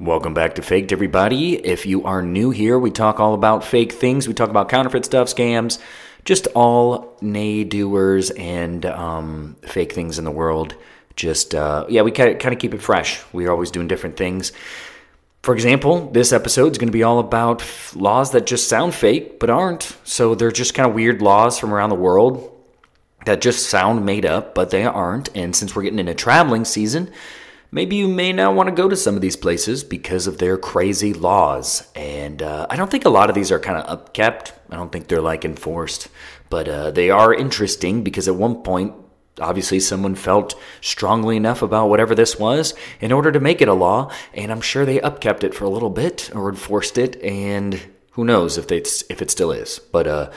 Welcome 0.00 0.34
back 0.34 0.56
to 0.56 0.62
Faked, 0.62 0.90
everybody. 0.90 1.54
If 1.54 1.86
you 1.86 2.02
are 2.02 2.20
new 2.20 2.50
here, 2.50 2.80
we 2.80 2.90
talk 2.90 3.20
all 3.20 3.32
about 3.32 3.62
fake 3.62 3.92
things. 3.92 4.26
We 4.26 4.34
talk 4.34 4.50
about 4.50 4.68
counterfeit 4.68 5.04
stuff, 5.04 5.28
scams, 5.28 5.78
just 6.24 6.48
all 6.48 7.16
nay 7.20 7.62
doers 7.62 8.30
and 8.30 8.84
um, 8.86 9.54
fake 9.62 9.92
things 9.92 10.18
in 10.18 10.24
the 10.24 10.32
world. 10.32 10.74
Just, 11.14 11.54
uh, 11.54 11.86
yeah, 11.88 12.02
we 12.02 12.10
kind 12.10 12.44
of 12.44 12.58
keep 12.58 12.74
it 12.74 12.82
fresh. 12.82 13.22
We're 13.32 13.52
always 13.52 13.70
doing 13.70 13.86
different 13.86 14.16
things. 14.16 14.50
For 15.44 15.54
example, 15.54 16.10
this 16.10 16.32
episode 16.32 16.72
is 16.72 16.78
going 16.78 16.88
to 16.88 16.92
be 16.92 17.04
all 17.04 17.20
about 17.20 17.62
laws 17.94 18.32
that 18.32 18.46
just 18.46 18.66
sound 18.66 18.96
fake 18.96 19.38
but 19.38 19.48
aren't. 19.48 19.96
So 20.02 20.34
they're 20.34 20.50
just 20.50 20.74
kind 20.74 20.88
of 20.88 20.94
weird 20.96 21.22
laws 21.22 21.56
from 21.56 21.72
around 21.72 21.90
the 21.90 21.94
world 21.94 22.50
that 23.26 23.40
just 23.40 23.70
sound 23.70 24.04
made 24.04 24.26
up, 24.26 24.56
but 24.56 24.70
they 24.70 24.84
aren't. 24.84 25.28
And 25.36 25.54
since 25.54 25.76
we're 25.76 25.84
getting 25.84 26.00
into 26.00 26.14
traveling 26.14 26.64
season, 26.64 27.12
maybe 27.74 27.96
you 27.96 28.06
may 28.06 28.32
not 28.32 28.54
want 28.54 28.68
to 28.68 28.74
go 28.74 28.88
to 28.88 28.96
some 28.96 29.16
of 29.16 29.20
these 29.20 29.36
places 29.36 29.82
because 29.82 30.28
of 30.28 30.38
their 30.38 30.56
crazy 30.56 31.12
laws. 31.12 31.90
And 31.96 32.40
uh, 32.40 32.68
I 32.70 32.76
don't 32.76 32.88
think 32.88 33.04
a 33.04 33.10
lot 33.10 33.28
of 33.28 33.34
these 33.34 33.50
are 33.50 33.58
kind 33.58 33.76
of 33.76 33.98
upkept. 33.98 34.52
I 34.70 34.76
don't 34.76 34.92
think 34.92 35.08
they're 35.08 35.20
like 35.20 35.44
enforced, 35.44 36.08
but 36.48 36.68
uh, 36.68 36.92
they 36.92 37.10
are 37.10 37.34
interesting 37.34 38.04
because 38.04 38.28
at 38.28 38.36
one 38.36 38.62
point, 38.62 38.94
obviously, 39.40 39.80
someone 39.80 40.14
felt 40.14 40.54
strongly 40.80 41.36
enough 41.36 41.62
about 41.62 41.88
whatever 41.88 42.14
this 42.14 42.38
was 42.38 42.74
in 43.00 43.10
order 43.10 43.32
to 43.32 43.40
make 43.40 43.60
it 43.60 43.66
a 43.68 43.74
law. 43.74 44.12
And 44.32 44.52
I'm 44.52 44.60
sure 44.60 44.86
they 44.86 45.00
upkept 45.00 45.42
it 45.42 45.52
for 45.52 45.64
a 45.64 45.68
little 45.68 45.90
bit 45.90 46.30
or 46.32 46.48
enforced 46.48 46.96
it. 46.96 47.20
And 47.22 47.80
who 48.12 48.24
knows 48.24 48.56
if 48.56 48.70
it's 48.70 49.02
if 49.10 49.20
it 49.20 49.30
still 49.30 49.52
is, 49.52 49.80
but. 49.92 50.06
uh 50.06 50.30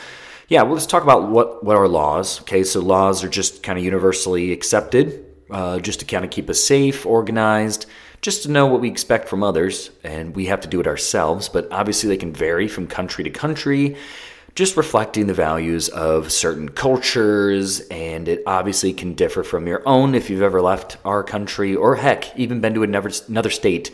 yeah, 0.50 0.62
well, 0.62 0.76
let's 0.76 0.86
talk 0.86 1.04
about 1.04 1.28
what, 1.28 1.66
what 1.66 1.76
are 1.76 1.90
laws. 1.90 2.40
Okay, 2.40 2.64
so 2.64 2.80
laws 2.80 3.22
are 3.22 3.28
just 3.28 3.64
kind 3.64 3.78
of 3.78 3.84
universally 3.84 4.54
accepted 4.54 5.27
uh, 5.50 5.80
just 5.80 6.00
to 6.00 6.06
kind 6.06 6.26
of 6.26 6.32
keep 6.32 6.50
us 6.50 6.64
safe, 6.64 7.06
organized, 7.06 7.86
just 8.22 8.44
to 8.44 8.52
know 8.52 8.66
what 8.66 8.82
we 8.82 8.90
expect 8.90 9.30
from 9.30 9.44
others, 9.44 9.90
and 10.04 10.36
we 10.36 10.46
have 10.46 10.62
to 10.62 10.68
do 10.68 10.80
it 10.80 10.88
ourselves. 10.88 11.50
But 11.50 11.72
obviously, 11.72 12.10
they 12.10 12.18
can 12.18 12.34
vary 12.34 12.68
from 12.68 12.88
country 12.88 13.24
to 13.24 13.30
country, 13.30 13.96
just 14.58 14.76
reflecting 14.76 15.28
the 15.28 15.36
values 15.36 15.88
of 15.90 16.32
certain 16.32 16.68
cultures, 16.68 17.80
and 17.92 18.28
it 18.28 18.42
obviously 18.48 18.92
can 18.92 19.14
differ 19.14 19.44
from 19.44 19.68
your 19.68 19.88
own 19.88 20.16
if 20.16 20.32
you've 20.32 20.42
ever 20.42 20.64
left 20.64 20.98
our 21.06 21.24
country, 21.24 21.76
or 21.76 21.96
heck, 21.96 22.36
even 22.36 22.60
been 22.60 22.74
to 22.74 22.82
another, 22.82 23.12
another 23.28 23.52
state 23.52 23.92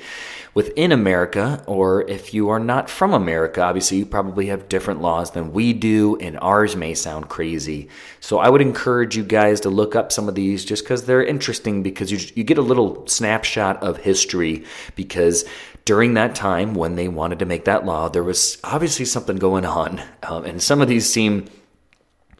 within 0.54 0.94
America, 0.94 1.62
or 1.68 2.08
if 2.10 2.34
you 2.34 2.48
are 2.48 2.62
not 2.62 2.90
from 2.90 3.14
America, 3.14 3.62
obviously 3.62 3.98
you 3.98 4.06
probably 4.06 4.46
have 4.46 4.70
different 4.70 5.02
laws 5.02 5.32
than 5.32 5.52
we 5.52 5.74
do, 5.74 6.16
and 6.18 6.40
ours 6.40 6.78
may 6.78 6.94
sound 6.94 7.28
crazy. 7.28 7.90
So 8.22 8.40
I 8.40 8.48
would 8.50 8.62
encourage 8.62 9.18
you 9.18 9.24
guys 9.26 9.60
to 9.62 9.70
look 9.70 9.98
up 9.98 10.14
some 10.14 10.30
of 10.30 10.36
these 10.36 10.64
just 10.64 10.86
because 10.86 11.06
they're 11.06 11.26
interesting 11.26 11.84
because 11.84 12.10
you, 12.10 12.20
you 12.36 12.46
get 12.46 12.58
a 12.58 12.62
little 12.62 13.06
snapshot 13.06 13.84
of 13.84 13.98
history 13.98 14.64
because 14.96 15.44
during 15.86 16.14
that 16.14 16.36
time 16.36 16.74
when 16.74 16.96
they 16.96 17.08
wanted 17.08 17.40
to 17.40 17.46
make 17.46 17.66
that 17.66 17.86
law, 17.86 18.10
there 18.10 18.24
was 18.24 18.58
obviously 18.64 19.06
something 19.06 19.38
going 19.38 19.66
on. 19.66 20.02
Um, 20.24 20.46
and 20.46 20.62
some 20.62 20.82
of 20.82 20.88
these 20.88 21.12
seem 21.12 21.48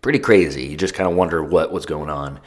pretty 0.02 0.20
crazy. 0.20 0.66
You 0.66 0.78
just 0.78 0.94
kind 0.94 1.10
of 1.10 1.16
wonder 1.16 1.44
what 1.44 1.72
was 1.72 1.86
going 1.86 2.10
on. 2.10 2.40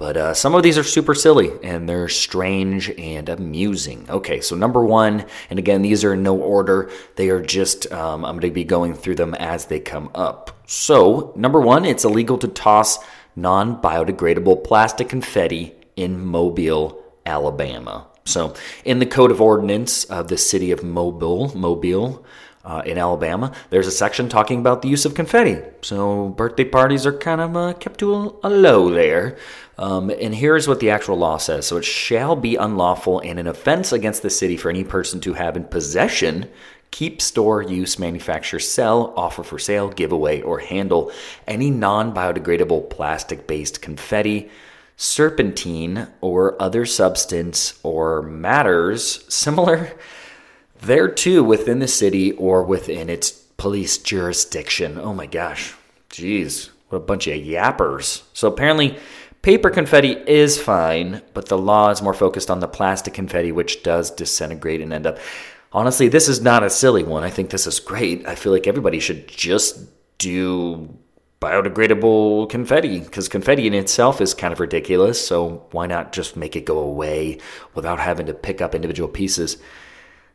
But 0.00 0.16
uh, 0.16 0.32
some 0.32 0.54
of 0.54 0.62
these 0.62 0.78
are 0.78 0.82
super 0.82 1.14
silly 1.14 1.50
and 1.62 1.86
they're 1.86 2.08
strange 2.08 2.88
and 2.88 3.28
amusing. 3.28 4.08
Okay, 4.08 4.40
so 4.40 4.56
number 4.56 4.82
one, 4.82 5.26
and 5.50 5.58
again, 5.58 5.82
these 5.82 6.04
are 6.04 6.14
in 6.14 6.22
no 6.22 6.38
order. 6.38 6.90
They 7.16 7.28
are 7.28 7.42
just, 7.42 7.92
um, 7.92 8.24
I'm 8.24 8.36
going 8.36 8.50
to 8.50 8.54
be 8.54 8.64
going 8.64 8.94
through 8.94 9.16
them 9.16 9.34
as 9.34 9.66
they 9.66 9.78
come 9.78 10.10
up. 10.14 10.62
So, 10.66 11.34
number 11.36 11.60
one, 11.60 11.84
it's 11.84 12.04
illegal 12.04 12.38
to 12.38 12.48
toss 12.48 12.98
non 13.36 13.82
biodegradable 13.82 14.64
plastic 14.64 15.10
confetti 15.10 15.74
in 15.96 16.24
Mobile, 16.24 17.04
Alabama. 17.26 18.09
So, 18.30 18.54
in 18.84 18.98
the 18.98 19.06
Code 19.06 19.30
of 19.30 19.40
Ordinance 19.40 20.04
of 20.04 20.28
the 20.28 20.38
city 20.38 20.70
of 20.70 20.82
Mobile, 20.82 21.56
Mobile, 21.56 22.24
uh, 22.64 22.82
in 22.84 22.98
Alabama, 22.98 23.52
there's 23.70 23.86
a 23.86 23.92
section 23.92 24.28
talking 24.28 24.60
about 24.60 24.82
the 24.82 24.88
use 24.88 25.06
of 25.06 25.14
confetti. 25.14 25.58
So 25.82 26.28
birthday 26.28 26.64
parties 26.64 27.06
are 27.06 27.12
kind 27.12 27.40
of 27.40 27.56
uh, 27.56 27.72
kept 27.74 28.00
to 28.00 28.14
a, 28.14 28.32
a 28.44 28.50
low 28.50 28.90
there. 28.90 29.38
Um, 29.78 30.10
and 30.10 30.34
here's 30.34 30.68
what 30.68 30.80
the 30.80 30.90
actual 30.90 31.16
law 31.16 31.38
says. 31.38 31.66
So 31.66 31.78
it 31.78 31.86
shall 31.86 32.36
be 32.36 32.56
unlawful 32.56 33.20
and 33.20 33.38
an 33.38 33.46
offense 33.46 33.92
against 33.92 34.22
the 34.22 34.28
city 34.28 34.58
for 34.58 34.68
any 34.68 34.84
person 34.84 35.20
to 35.20 35.32
have 35.32 35.56
in 35.56 35.64
possession, 35.64 36.50
keep, 36.90 37.22
store, 37.22 37.62
use, 37.62 37.98
manufacture, 37.98 38.58
sell, 38.58 39.14
offer 39.16 39.42
for 39.42 39.58
sale, 39.58 39.88
give 39.88 40.12
away, 40.12 40.42
or 40.42 40.58
handle 40.58 41.10
any 41.46 41.70
non 41.70 42.12
biodegradable 42.12 42.90
plastic 42.90 43.46
based 43.46 43.80
confetti, 43.80 44.50
serpentine, 45.00 46.06
or 46.20 46.60
other 46.60 46.84
substance 46.84 47.80
or 47.82 48.20
matters 48.20 49.24
similar 49.32 49.92
thereto 50.82 51.42
within 51.42 51.78
the 51.78 51.88
city 51.88 52.32
or 52.32 52.62
within 52.62 53.08
its 53.08 53.30
police 53.30 53.96
jurisdiction. 53.96 54.98
Oh 54.98 55.14
my 55.14 55.24
gosh. 55.24 55.74
Jeez. 56.10 56.68
What 56.90 56.98
a 56.98 57.00
bunch 57.00 57.26
of 57.28 57.40
yappers. 57.40 58.22
So 58.34 58.48
apparently 58.48 58.98
Paper 59.40 59.70
confetti 59.70 60.12
is 60.26 60.60
fine, 60.60 61.22
but 61.32 61.46
the 61.46 61.56
law 61.56 61.88
is 61.88 62.02
more 62.02 62.12
focused 62.12 62.50
on 62.50 62.60
the 62.60 62.68
plastic 62.68 63.14
confetti, 63.14 63.52
which 63.52 63.82
does 63.82 64.10
disintegrate 64.10 64.82
and 64.82 64.92
end 64.92 65.06
up. 65.06 65.18
Honestly, 65.72 66.08
this 66.08 66.28
is 66.28 66.42
not 66.42 66.62
a 66.62 66.68
silly 66.68 67.04
one. 67.04 67.24
I 67.24 67.30
think 67.30 67.48
this 67.48 67.66
is 67.66 67.80
great. 67.80 68.26
I 68.26 68.34
feel 68.34 68.52
like 68.52 68.66
everybody 68.66 69.00
should 69.00 69.28
just 69.28 69.78
do 70.18 70.94
biodegradable 71.40 72.50
confetti 72.50 73.00
because 73.00 73.28
confetti 73.28 73.66
in 73.66 73.72
itself 73.72 74.20
is 74.20 74.34
kind 74.34 74.52
of 74.52 74.60
ridiculous. 74.60 75.26
So 75.26 75.66
why 75.70 75.86
not 75.86 76.12
just 76.12 76.36
make 76.36 76.54
it 76.54 76.66
go 76.66 76.78
away 76.78 77.38
without 77.74 77.98
having 77.98 78.26
to 78.26 78.34
pick 78.34 78.60
up 78.60 78.74
individual 78.74 79.08
pieces? 79.08 79.56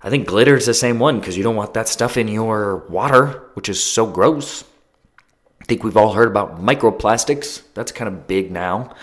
I 0.02 0.10
think 0.10 0.28
glitter 0.28 0.56
is 0.56 0.66
the 0.66 0.74
same 0.74 1.00
one 1.00 1.20
because 1.20 1.38
you 1.38 1.44
don't 1.44 1.56
want 1.56 1.76
that 1.76 1.88
stuff 1.88 2.18
in 2.18 2.28
your 2.28 2.86
water, 2.90 3.50
which 3.54 3.70
is 3.70 3.84
so 3.84 4.06
gross. 4.06 4.64
I 5.62 5.66
think 5.66 5.84
we've 5.84 5.98
all 5.98 6.14
heard 6.14 6.28
about 6.28 6.62
microplastics. 6.62 7.62
That's 7.74 7.92
kind 7.92 8.08
of 8.08 8.28
big 8.28 8.52
now. 8.52 8.94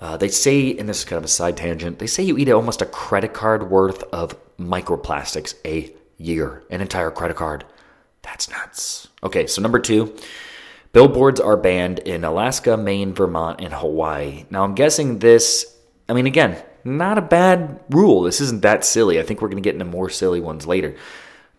Uh, 0.00 0.16
they 0.16 0.28
say, 0.28 0.76
and 0.76 0.88
this 0.88 0.98
is 0.98 1.04
kind 1.04 1.18
of 1.18 1.24
a 1.24 1.28
side 1.28 1.56
tangent, 1.56 1.98
they 1.98 2.06
say 2.06 2.22
you 2.22 2.36
eat 2.36 2.50
almost 2.50 2.82
a 2.82 2.86
credit 2.86 3.32
card 3.32 3.70
worth 3.70 4.02
of 4.12 4.36
microplastics 4.58 5.54
a 5.64 5.92
year, 6.18 6.62
an 6.70 6.80
entire 6.80 7.10
credit 7.10 7.36
card. 7.36 7.64
That's 8.22 8.50
nuts. 8.50 9.08
Okay, 9.22 9.46
so 9.46 9.62
number 9.62 9.78
two, 9.78 10.14
billboards 10.96 11.40
are 11.40 11.56
banned 11.56 11.98
in 12.00 12.24
Alaska, 12.24 12.76
Maine, 12.76 13.12
Vermont, 13.12 13.60
and 13.60 13.74
Hawaii. 13.74 14.46
Now, 14.48 14.64
I'm 14.64 14.74
guessing 14.74 15.18
this, 15.18 15.76
I 16.08 16.14
mean, 16.14 16.26
again, 16.26 16.56
not 16.84 17.18
a 17.18 17.22
bad 17.22 17.80
rule. 17.90 18.22
This 18.22 18.40
isn't 18.40 18.62
that 18.62 18.82
silly. 18.82 19.20
I 19.20 19.22
think 19.22 19.42
we're 19.42 19.48
going 19.48 19.62
to 19.62 19.66
get 19.66 19.74
into 19.74 19.84
more 19.84 20.08
silly 20.08 20.40
ones 20.40 20.66
later 20.66 20.96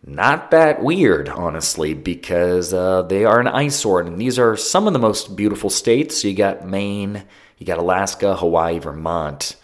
not 0.06 0.52
that 0.52 0.82
weird, 0.82 1.28
honestly, 1.28 1.94
because 1.94 2.74
uh, 2.74 3.02
they 3.04 3.26
are 3.26 3.40
an 3.40 3.48
eyesore. 3.48 4.02
And 4.02 4.20
these 4.20 4.40
are 4.40 4.56
some 4.56 4.88
of 4.88 4.94
the 4.94 5.00
most 5.00 5.36
beautiful 5.36 5.70
states. 5.70 6.22
So 6.22 6.28
You 6.30 6.36
got 6.36 6.66
Maine, 6.66 7.24
you 7.58 7.66
got 7.66 7.78
Alaska, 7.78 8.36
Hawaii, 8.36 8.80
Vermont. 8.80 9.56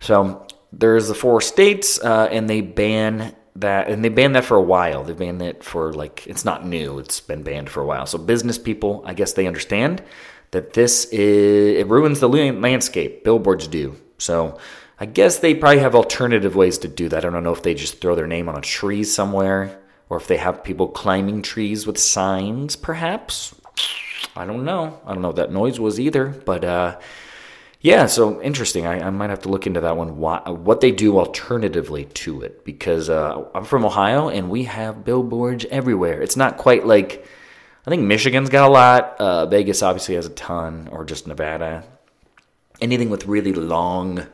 So 0.00 0.46
there's 0.72 1.08
the 1.08 1.14
four 1.14 1.40
states, 1.40 2.00
uh, 2.00 2.28
and 2.30 2.48
they 2.48 2.60
ban 2.60 3.34
that, 3.56 3.88
and 3.88 4.04
they 4.04 4.08
banned 4.08 4.34
that 4.36 4.44
for 4.44 4.56
a 4.56 4.62
while. 4.62 5.04
They 5.04 5.12
banned 5.12 5.42
it 5.42 5.62
for 5.62 5.92
like, 5.92 6.26
it's 6.26 6.44
not 6.44 6.66
new, 6.66 6.98
it's 6.98 7.20
been 7.20 7.42
banned 7.42 7.70
for 7.70 7.82
a 7.82 7.86
while. 7.86 8.06
So 8.06 8.18
business 8.18 8.58
people, 8.58 9.02
I 9.06 9.14
guess 9.14 9.32
they 9.32 9.46
understand 9.46 10.02
that 10.52 10.72
this 10.74 11.06
is, 11.06 11.78
it 11.78 11.86
ruins 11.88 12.20
the 12.20 12.28
landscape. 12.28 13.24
Billboards 13.24 13.68
do. 13.68 13.96
So 14.18 14.58
I 14.98 15.06
guess 15.06 15.38
they 15.38 15.54
probably 15.54 15.80
have 15.80 15.94
alternative 15.94 16.54
ways 16.54 16.78
to 16.78 16.88
do 16.88 17.08
that. 17.08 17.24
I 17.24 17.30
don't 17.30 17.42
know 17.42 17.52
if 17.52 17.62
they 17.62 17.74
just 17.74 18.00
throw 18.00 18.14
their 18.14 18.26
name 18.26 18.48
on 18.48 18.56
a 18.56 18.60
tree 18.60 19.04
somewhere 19.04 19.78
or 20.08 20.16
if 20.16 20.28
they 20.28 20.36
have 20.36 20.62
people 20.62 20.88
climbing 20.88 21.42
trees 21.42 21.86
with 21.86 21.98
signs, 21.98 22.76
perhaps. 22.76 23.54
I 24.36 24.46
don't 24.46 24.64
know. 24.64 25.00
I 25.04 25.12
don't 25.12 25.22
know 25.22 25.28
what 25.28 25.36
that 25.36 25.52
noise 25.52 25.80
was 25.80 25.98
either. 25.98 26.26
But 26.28 26.64
uh, 26.64 26.98
yeah, 27.82 28.06
so 28.06 28.40
interesting. 28.40 28.86
I, 28.86 29.06
I, 29.06 29.10
might 29.10 29.30
have 29.30 29.42
to 29.42 29.50
look 29.50 29.66
into 29.66 29.82
that 29.82 29.96
one. 29.96 30.16
What, 30.16 30.58
what 30.58 30.80
they 30.80 30.92
do 30.92 31.18
alternatively 31.18 32.06
to 32.06 32.40
it, 32.42 32.64
because 32.64 33.10
uh, 33.10 33.44
I'm 33.54 33.64
from 33.64 33.84
Ohio 33.84 34.28
and 34.30 34.48
we 34.48 34.64
have 34.64 35.04
billboards 35.04 35.66
everywhere. 35.66 36.22
It's 36.22 36.36
not 36.36 36.56
quite 36.56 36.86
like 36.86 37.26
I 37.84 37.90
think 37.90 38.02
Michigan's 38.02 38.48
got 38.48 38.68
a 38.68 38.72
lot. 38.72 39.16
Uh, 39.18 39.46
Vegas 39.46 39.82
obviously 39.82 40.14
has 40.14 40.26
a 40.26 40.30
ton, 40.30 40.88
or 40.92 41.04
just 41.04 41.26
Nevada. 41.26 41.82
Anything 42.80 43.10
with 43.10 43.26
really 43.26 43.52
long 43.52 44.26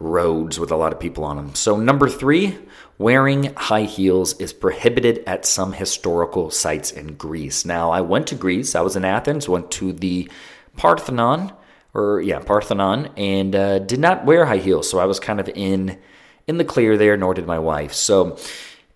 roads 0.00 0.58
with 0.58 0.72
a 0.72 0.76
lot 0.76 0.92
of 0.92 0.98
people 0.98 1.22
on 1.22 1.36
them. 1.36 1.54
So, 1.54 1.76
number 1.76 2.08
three, 2.08 2.58
wearing 2.98 3.54
high 3.54 3.84
heels 3.84 4.32
is 4.40 4.52
prohibited 4.52 5.22
at 5.24 5.46
some 5.46 5.72
historical 5.72 6.50
sites 6.50 6.90
in 6.90 7.14
Greece. 7.14 7.64
Now, 7.64 7.92
I 7.92 8.00
went 8.00 8.26
to 8.28 8.34
Greece, 8.34 8.74
I 8.74 8.80
was 8.80 8.96
in 8.96 9.04
Athens, 9.04 9.48
went 9.48 9.70
to 9.72 9.92
the 9.92 10.28
Parthenon, 10.76 11.52
or 11.94 12.20
yeah, 12.20 12.38
Parthenon, 12.40 13.10
and 13.16 13.54
uh, 13.54 13.78
did 13.80 14.00
not 14.00 14.24
wear 14.24 14.46
high 14.46 14.58
heels. 14.58 14.88
So, 14.90 14.98
I 14.98 15.04
was 15.04 15.20
kind 15.20 15.40
of 15.40 15.48
in 15.48 15.98
in 16.46 16.58
the 16.58 16.64
clear 16.64 16.96
there, 16.96 17.16
nor 17.16 17.34
did 17.34 17.46
my 17.46 17.58
wife. 17.58 17.92
So, 17.92 18.38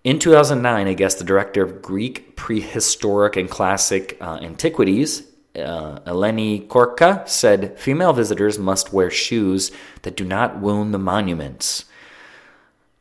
in 0.03 0.19
2009, 0.19 0.87
I 0.87 0.95
guess 0.95 1.15
the 1.15 1.25
director 1.25 1.63
of 1.63 1.83
Greek 1.83 2.37
prehistoric 2.37 3.37
and 3.37 3.49
classic 3.49 4.17
uh, 4.21 4.39
antiquities 4.43 5.23
uh, 5.57 6.01
Eleni 6.01 6.67
Korka 6.67 7.29
said 7.29 7.79
female 7.79 8.13
visitors 8.13 8.59
must 8.59 8.93
wear 8.93 9.11
shoes 9.11 9.71
that 10.03 10.17
do 10.17 10.25
not 10.25 10.59
wound 10.59 10.93
the 10.93 10.99
monuments. 10.99 11.85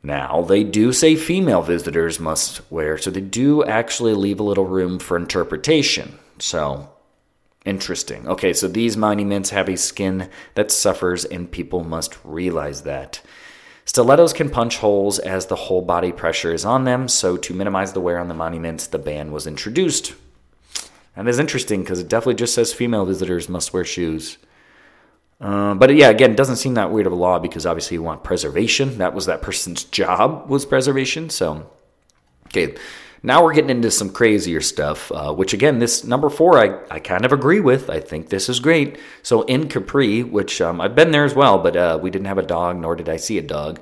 Now, 0.04 0.42
they 0.42 0.64
do 0.64 0.92
say 0.92 1.16
female 1.16 1.62
visitors 1.62 2.20
must 2.20 2.70
wear, 2.72 2.98
so 2.98 3.10
they 3.10 3.22
do 3.22 3.64
actually 3.64 4.14
leave 4.14 4.40
a 4.40 4.44
little 4.44 4.66
room 4.66 5.00
for 5.00 5.16
interpretation. 5.16 6.20
So, 6.40 6.90
interesting. 7.66 8.28
Okay, 8.28 8.54
so 8.54 8.68
these 8.68 8.98
monuments 8.98 9.52
have 9.52 9.70
a 9.70 9.78
skin 9.78 10.30
that 10.56 10.72
suffers, 10.72 11.26
and 11.26 11.52
people 11.52 11.84
must 11.84 12.18
realize 12.24 12.84
that. 12.84 13.22
Stilettos 13.86 14.32
can 14.34 14.50
punch 14.50 14.78
holes 14.78 15.20
as 15.20 15.48
the 15.48 15.56
whole 15.56 15.82
body 15.82 16.12
pressure 16.12 16.54
is 16.54 16.64
on 16.64 16.86
them, 16.86 17.08
so 17.08 17.36
to 17.36 17.54
minimize 17.54 17.94
the 17.94 18.00
wear 18.02 18.18
on 18.18 18.30
the 18.30 18.34
monuments, 18.34 18.88
the 18.88 19.00
ban 19.00 19.32
was 19.32 19.46
introduced. 19.46 20.14
And 21.16 21.28
it's 21.28 21.38
interesting 21.38 21.82
because 21.82 22.00
it 22.00 22.08
definitely 22.08 22.36
just 22.36 22.56
says 22.56 22.74
female 22.74 23.06
visitors 23.06 23.50
must 23.50 23.74
wear 23.74 23.84
shoes. 23.84 24.38
Uh, 25.40 25.74
but 25.74 25.94
yeah, 25.94 26.10
again, 26.10 26.32
it 26.32 26.38
doesn't 26.38 26.56
seem 26.56 26.76
that 26.76 26.92
weird 26.92 27.06
of 27.06 27.12
a 27.12 27.16
law 27.16 27.38
because 27.38 27.66
obviously 27.66 27.96
you 27.96 28.04
want 28.04 28.24
preservation. 28.24 28.98
That 28.98 29.14
was 29.14 29.26
that 29.26 29.42
person's 29.42 29.84
job 30.00 30.50
was 30.50 30.66
preservation. 30.66 31.30
So, 31.30 31.70
okay, 32.48 32.76
now 33.24 33.42
we're 33.42 33.54
getting 33.54 33.70
into 33.70 33.90
some 33.90 34.10
crazier 34.10 34.62
stuff. 34.62 35.12
Uh, 35.12 35.34
which 35.34 35.54
again, 35.54 35.80
this 35.80 36.04
number 36.04 36.30
four, 36.30 36.60
I 36.60 36.80
I 36.92 37.00
kind 37.00 37.26
of 37.26 37.32
agree 37.32 37.62
with. 37.62 37.90
I 37.90 38.00
think 38.00 38.30
this 38.30 38.50
is 38.50 38.60
great. 38.60 39.00
So 39.24 39.44
in 39.44 39.70
Capri, 39.70 40.24
which 40.24 40.62
um, 40.62 40.82
I've 40.82 40.96
been 40.96 41.12
there 41.12 41.24
as 41.24 41.34
well, 41.34 41.58
but 41.58 41.76
uh, 41.76 41.98
we 42.02 42.12
didn't 42.12 42.28
have 42.28 42.38
a 42.38 42.44
dog, 42.44 42.78
nor 42.78 42.96
did 42.96 43.10
I 43.10 43.16
see 43.16 43.38
a 43.38 43.42
dog. 43.42 43.80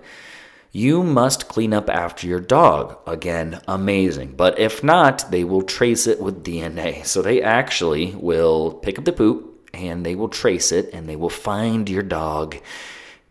You 0.74 1.04
must 1.04 1.50
clean 1.50 1.74
up 1.74 1.90
after 1.90 2.28
your 2.28 2.40
dog. 2.40 2.98
Again, 3.06 3.60
amazing. 3.68 4.36
But 4.38 4.58
if 4.58 4.84
not, 4.84 5.30
they 5.30 5.44
will 5.44 5.64
trace 5.64 6.08
it 6.08 6.22
with 6.22 6.46
DNA. 6.46 7.06
So 7.06 7.22
they 7.22 7.42
actually 7.42 8.16
will 8.16 8.76
pick 8.76 8.98
up 8.98 9.04
the 9.04 9.12
poop 9.12 9.70
and 9.74 10.06
they 10.06 10.16
will 10.16 10.30
trace 10.30 10.72
it 10.72 10.90
and 10.94 11.10
they 11.10 11.18
will 11.18 11.30
find 11.30 11.90
your 11.90 12.04
dog. 12.04 12.56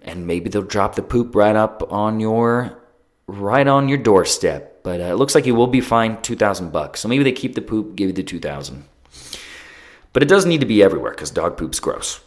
And 0.03 0.27
maybe 0.27 0.51
they'll 0.51 0.63
drop 0.63 0.97
the 0.97 1.03
poop 1.03 1.35
right 1.35 1.57
up 1.57 1.91
on 1.91 2.21
your 2.21 2.79
right 3.27 3.67
on 3.67 3.89
your 3.89 3.99
doorstep. 3.99 4.70
But 4.83 5.01
uh, 5.01 5.05
it 5.05 5.15
looks 5.15 5.35
like 5.35 5.45
he 5.45 5.53
will 5.53 5.67
be 5.67 5.81
fined 5.81 6.25
2000 6.25 6.73
bucks. 6.73 7.01
So 7.01 7.09
maybe 7.09 7.25
they 7.25 7.33
keep 7.33 7.55
the 7.55 7.61
poop, 7.61 7.97
give 7.97 8.09
you 8.09 8.13
the 8.15 8.23
2000. 8.23 8.85
But 10.13 10.23
it 10.23 10.29
does 10.29 10.47
need 10.47 10.61
to 10.61 10.67
be 10.67 10.83
everywhere 10.83 11.15
cuz 11.15 11.31
dog 11.31 11.57
poop's 11.57 11.81
gross. 11.81 12.21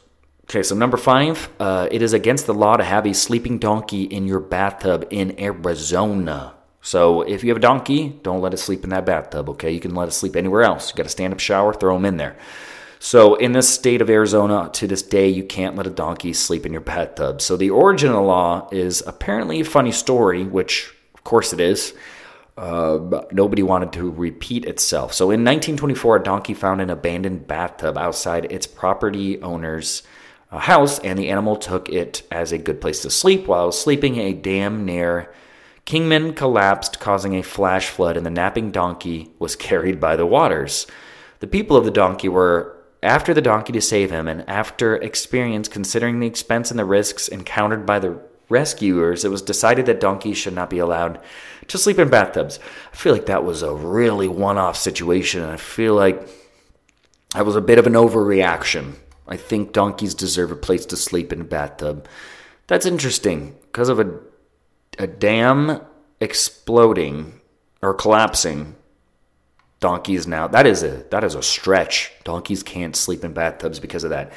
Okay, 0.46 0.64
so 0.64 0.76
number 0.76 0.98
five, 0.98 1.50
uh, 1.60 1.88
it 1.90 2.02
is 2.02 2.14
against 2.14 2.46
the 2.46 2.54
law 2.54 2.76
to 2.76 2.84
have 2.84 3.06
a 3.06 3.14
sleeping 3.14 3.60
donkey 3.60 4.04
in 4.04 4.28
your 4.28 4.40
bathtub 4.40 5.08
in 5.10 5.40
Arizona. 5.40 6.54
So 6.82 7.22
if 7.22 7.44
you 7.44 7.50
have 7.50 7.58
a 7.58 7.62
donkey, 7.62 8.20
don't 8.24 8.42
let 8.42 8.54
it 8.54 8.58
sleep 8.58 8.84
in 8.84 8.90
that 8.90 9.06
bathtub, 9.06 9.50
okay? 9.52 9.72
You 9.72 9.80
can 9.80 9.96
let 9.96 10.10
it 10.10 10.12
sleep 10.12 10.36
anywhere 10.36 10.64
else. 10.64 10.90
You 10.90 10.98
got 10.98 11.06
a 11.06 11.10
stand 11.10 11.34
up 11.34 11.40
shower, 11.40 11.74
throw 11.74 11.96
them 11.96 12.06
in 12.06 12.18
there. 12.18 12.36
So 13.00 13.36
in 13.36 13.54
this 13.54 13.70
state 13.70 14.02
of 14.02 14.10
Arizona, 14.10 14.70
to 14.74 14.88
this 14.88 15.02
day, 15.02 15.30
you 15.30 15.44
can't 15.44 15.78
let 15.78 15.88
a 15.88 15.90
donkey 15.90 16.34
sleep 16.34 16.66
in 16.66 16.74
your 16.74 16.82
bathtub. 16.82 17.42
So 17.42 17.56
the 17.56 17.70
origin 17.70 18.10
of 18.10 18.16
the 18.16 18.22
law 18.22 18.68
is 18.72 19.02
apparently 19.08 19.62
a 19.62 19.66
funny 19.66 19.94
story, 19.94 20.44
which 20.44 20.94
of 21.14 21.24
course 21.24 21.54
it 21.54 21.60
is. 21.62 21.94
Uh, 22.56 23.24
nobody 23.32 23.64
wanted 23.64 23.92
to 23.94 24.12
repeat 24.12 24.66
itself. 24.66 25.14
So 25.14 25.26
in 25.26 25.44
1924, 25.44 26.18
a 26.18 26.24
donkey 26.24 26.54
found 26.54 26.82
an 26.82 26.90
abandoned 26.92 27.48
bathtub 27.48 27.98
outside 27.98 28.52
its 28.52 28.68
property 28.68 29.42
owner's 29.42 30.04
house, 30.52 31.00
and 31.00 31.18
the 31.18 31.30
animal 31.30 31.56
took 31.56 31.90
it 31.90 32.22
as 32.32 32.52
a 32.52 32.58
good 32.58 32.80
place 32.80 33.02
to 33.02 33.10
sleep. 33.10 33.48
While 33.48 33.72
sleeping, 33.72 34.18
a 34.18 34.34
dam 34.34 34.86
near 34.86 35.34
Kingman 35.86 36.34
collapsed, 36.34 37.00
causing 37.00 37.36
a 37.36 37.42
flash 37.42 37.90
flood, 37.90 38.18
and 38.18 38.26
the 38.26 38.30
napping 38.30 38.72
donkey 38.72 39.32
was 39.40 39.56
carried 39.58 40.00
by 40.00 40.16
the 40.16 40.26
waters. 40.26 40.88
The 41.40 41.48
people 41.48 41.76
of 41.76 41.86
the 41.86 41.92
donkey 41.92 42.30
were 42.30 42.78
after 43.02 43.34
the 43.34 43.42
donkey 43.42 43.74
to 43.74 43.82
save 43.82 44.12
him, 44.12 44.28
and 44.28 44.48
after 44.48 44.96
experience 44.96 45.68
considering 45.68 46.20
the 46.20 46.28
expense 46.28 46.72
and 46.72 46.80
the 46.80 46.86
risks 46.86 47.28
encountered 47.28 47.86
by 47.86 48.00
the 48.00 48.22
rescuers, 48.50 49.26
it 49.26 49.32
was 49.32 49.42
decided 49.42 49.86
that 49.86 50.00
donkeys 50.00 50.38
should 50.38 50.54
not 50.54 50.70
be 50.70 50.80
allowed 50.80 51.20
to 51.68 51.78
sleep 51.78 52.00
in 52.00 52.10
bathtubs. 52.10 52.60
I 52.92 52.96
feel 52.96 53.14
like 53.14 53.28
that 53.28 53.44
was 53.44 53.62
a 53.62 53.74
really 53.74 54.28
one 54.28 54.58
off 54.58 54.78
situation. 54.78 55.42
and 55.42 55.52
I 55.52 55.58
feel 55.58 55.96
like 55.96 56.28
that 57.34 57.46
was 57.46 57.56
a 57.56 57.62
bit 57.62 57.80
of 57.80 57.88
an 57.88 57.94
overreaction 57.94 58.96
I 59.28 59.38
think 59.38 59.72
donkeys 59.72 60.14
deserve 60.14 60.52
a 60.52 60.56
place 60.56 60.86
to 60.88 60.98
sleep 60.98 61.32
in 61.32 61.42
a 61.42 61.46
bathtub. 61.46 62.08
That's 62.68 62.86
interesting 62.86 63.56
because 63.64 63.90
of 63.90 64.00
a 64.00 64.20
a 65.00 65.08
dam 65.08 65.82
exploding 66.20 67.40
or 67.82 67.94
collapsing. 67.94 68.76
Donkeys 69.80 70.28
now 70.28 70.48
that 70.48 70.66
is 70.66 70.84
a 70.84 71.04
that 71.10 71.24
is 71.24 71.36
a 71.36 71.42
stretch. 71.42 72.12
Donkeys 72.24 72.64
can't 72.64 72.96
sleep 72.96 73.24
in 73.24 73.34
bathtubs 73.34 73.80
because 73.80 74.04
of 74.04 74.12
that. 74.12 74.32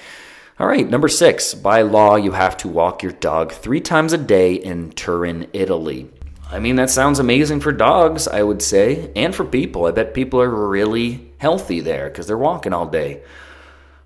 All 0.59 0.67
right, 0.67 0.89
number 0.89 1.09
six. 1.09 1.53
By 1.53 1.83
law, 1.83 2.17
you 2.17 2.33
have 2.33 2.57
to 2.59 2.69
walk 2.69 3.03
your 3.03 3.13
dog 3.13 3.53
three 3.53 3.81
times 3.81 4.15
a 4.15 4.19
day 4.19 4.55
in 4.55 4.91
Turin, 4.93 5.49
Italy. 5.53 6.11
I 6.51 6.61
mean, 6.61 6.77
that 6.77 6.89
sounds 6.89 7.19
amazing 7.19 7.61
for 7.61 7.73
dogs, 7.73 8.27
I 8.27 8.43
would 8.43 8.63
say, 8.63 9.13
and 9.15 9.35
for 9.35 9.45
people. 9.45 9.85
I 9.85 9.91
bet 9.91 10.15
people 10.15 10.41
are 10.41 10.49
really 10.49 11.31
healthy 11.39 11.81
there 11.81 12.09
because 12.09 12.27
they're 12.27 12.39
walking 12.39 12.73
all 12.73 12.87
day 12.87 13.23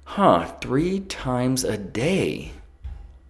huh, 0.02 0.44
three 0.60 0.98
times 0.98 1.62
a 1.62 1.78
day. 1.78 2.50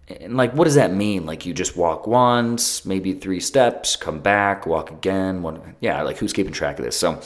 And 0.07 0.35
like, 0.35 0.55
what 0.55 0.63
does 0.63 0.75
that 0.75 0.91
mean? 0.91 1.27
Like, 1.27 1.45
you 1.45 1.53
just 1.53 1.77
walk 1.77 2.07
once, 2.07 2.85
maybe 2.85 3.13
three 3.13 3.39
steps, 3.39 3.95
come 3.95 4.19
back, 4.19 4.65
walk 4.65 4.89
again. 4.89 5.43
One, 5.43 5.75
yeah, 5.79 6.01
like 6.01 6.17
who's 6.17 6.33
keeping 6.33 6.53
track 6.53 6.79
of 6.79 6.85
this? 6.85 6.97
So, 6.97 7.21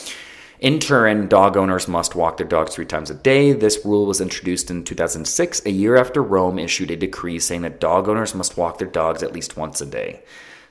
in 0.60 0.80
Turin, 0.80 1.28
dog 1.28 1.58
owners 1.58 1.88
must 1.88 2.16
walk 2.16 2.38
their 2.38 2.48
dogs 2.48 2.74
three 2.74 2.86
times 2.86 3.10
a 3.10 3.16
day. 3.16 3.54
This 3.54 3.86
rule 3.86 4.06
was 4.06 4.22
introduced 4.22 4.72
in 4.72 4.84
2006, 4.84 5.66
a 5.66 5.72
year 5.72 5.96
after 5.96 6.22
Rome 6.22 6.60
issued 6.60 6.92
a 6.92 6.96
decree 6.96 7.40
saying 7.40 7.62
that 7.62 7.80
dog 7.80 8.08
owners 8.08 8.36
must 8.36 8.58
walk 8.58 8.78
their 8.78 8.88
dogs 8.88 9.24
at 9.24 9.34
least 9.34 9.58
once 9.58 9.82
a 9.82 9.86
day. 9.86 10.24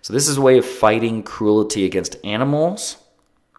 So, 0.02 0.12
this 0.12 0.28
is 0.28 0.36
a 0.36 0.42
way 0.42 0.58
of 0.58 0.66
fighting 0.66 1.22
cruelty 1.22 1.84
against 1.84 2.16
animals 2.24 2.98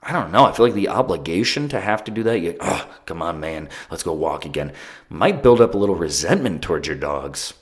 I 0.08 0.12
don't 0.12 0.32
know. 0.32 0.46
I 0.46 0.52
feel 0.52 0.68
like 0.68 0.76
the 0.76 0.90
obligation 0.90 1.68
to 1.70 1.82
have 1.82 2.04
to 2.04 2.12
do 2.12 2.22
that, 2.24 2.40
you, 2.40 2.56
oh, 2.60 2.88
come 3.08 3.24
on, 3.24 3.40
man, 3.40 3.70
let's 3.90 4.04
go 4.04 4.14
walk 4.14 4.46
again, 4.46 4.72
might 5.10 5.42
build 5.42 5.60
up 5.60 5.74
a 5.74 5.78
little 5.80 5.96
resentment 5.96 6.62
towards 6.62 6.88
your 6.88 6.96
dogs. 6.96 7.56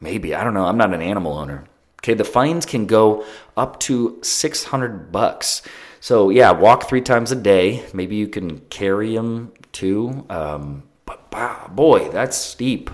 Maybe. 0.00 0.34
I 0.34 0.42
don't 0.42 0.54
know. 0.54 0.64
I'm 0.64 0.78
not 0.78 0.94
an 0.94 1.02
animal 1.02 1.34
owner. 1.34 1.64
Okay, 2.00 2.14
the 2.14 2.24
fines 2.24 2.64
can 2.64 2.86
go 2.86 3.24
up 3.54 3.78
to 3.80 4.18
600 4.22 5.12
bucks. 5.12 5.62
So, 6.02 6.30
yeah, 6.30 6.50
walk 6.50 6.88
three 6.88 7.00
times 7.00 7.30
a 7.30 7.36
day. 7.36 7.84
Maybe 7.94 8.16
you 8.16 8.26
can 8.26 8.58
carry 8.70 9.14
them 9.14 9.52
too. 9.70 10.26
Um, 10.28 10.82
but 11.06 11.32
wow, 11.32 11.70
boy, 11.72 12.08
that's 12.08 12.36
steep. 12.36 12.90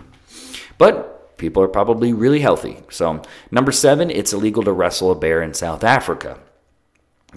But 0.77 1.38
people 1.38 1.62
are 1.62 1.69
probably 1.69 2.12
really 2.12 2.41
healthy. 2.41 2.83
So, 2.91 3.23
number 3.50 3.73
seven, 3.73 4.11
it's 4.11 4.35
illegal 4.35 4.62
to 4.65 4.75
wrestle 4.75 5.11
a 5.11 5.15
bear 5.15 5.41
in 5.41 5.55
South 5.55 5.85
Africa. 5.85 6.38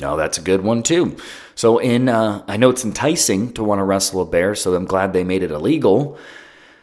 No, 0.01 0.17
that's 0.17 0.37
a 0.37 0.41
good 0.41 0.59
one 0.59 0.83
too. 0.83 1.15
So, 1.55 1.77
in 1.77 2.09
uh, 2.09 2.43
I 2.49 2.57
know 2.57 2.69
it's 2.69 2.83
enticing 2.83 3.53
to 3.53 3.63
want 3.63 3.79
to 3.79 3.85
wrestle 3.85 4.23
a 4.23 4.25
bear, 4.25 4.55
so 4.55 4.75
I'm 4.75 4.83
glad 4.83 5.13
they 5.13 5.23
made 5.23 5.41
it 5.41 5.51
illegal. 5.51 6.17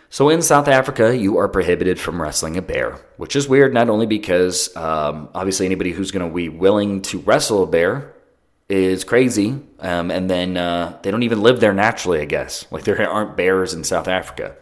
So, 0.08 0.30
in 0.30 0.40
South 0.40 0.66
Africa, 0.66 1.14
you 1.14 1.36
are 1.36 1.48
prohibited 1.48 2.00
from 2.00 2.22
wrestling 2.22 2.56
a 2.56 2.62
bear, 2.62 2.98
which 3.18 3.36
is 3.36 3.50
weird, 3.50 3.74
not 3.74 3.90
only 3.90 4.06
because 4.06 4.74
um, 4.78 5.28
obviously 5.34 5.66
anybody 5.66 5.92
who's 5.92 6.10
going 6.10 6.26
to 6.26 6.34
be 6.34 6.48
willing 6.48 7.02
to 7.02 7.18
wrestle 7.18 7.64
a 7.64 7.66
bear 7.66 8.14
is 8.68 9.04
crazy, 9.04 9.60
um, 9.80 10.10
and 10.10 10.28
then 10.28 10.56
uh, 10.56 10.98
they 11.02 11.10
don't 11.10 11.22
even 11.22 11.42
live 11.42 11.60
there 11.60 11.72
naturally, 11.72 12.20
I 12.20 12.26
guess. 12.26 12.66
Like, 12.70 12.84
there 12.84 13.08
aren't 13.08 13.36
bears 13.36 13.72
in 13.72 13.84
South 13.84 14.08
Africa. 14.08 14.56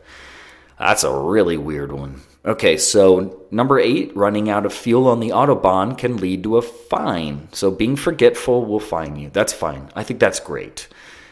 That's 0.79 1.05
a 1.05 1.13
really 1.13 1.57
weird 1.57 1.93
one. 1.93 2.21
Okay, 2.45 2.77
so 2.77 3.45
number 3.51 3.81
eight, 3.81 4.17
running 4.17 4.49
out 4.49 4.67
of 4.67 4.73
fuel 4.73 5.09
on 5.09 5.19
the 5.19 5.31
Autobahn 5.31 5.99
can 5.99 6.19
lead 6.19 6.45
to 6.45 6.59
a 6.59 6.63
fine. 6.63 7.49
So 7.53 7.73
being 7.73 7.97
forgetful 7.97 8.65
will 8.65 8.79
fine 8.79 9.17
you. 9.17 9.31
That's 9.31 9.53
fine. 9.53 9.91
I 9.97 10.05
think 10.05 10.21
that's 10.21 10.39
great. 10.39 10.87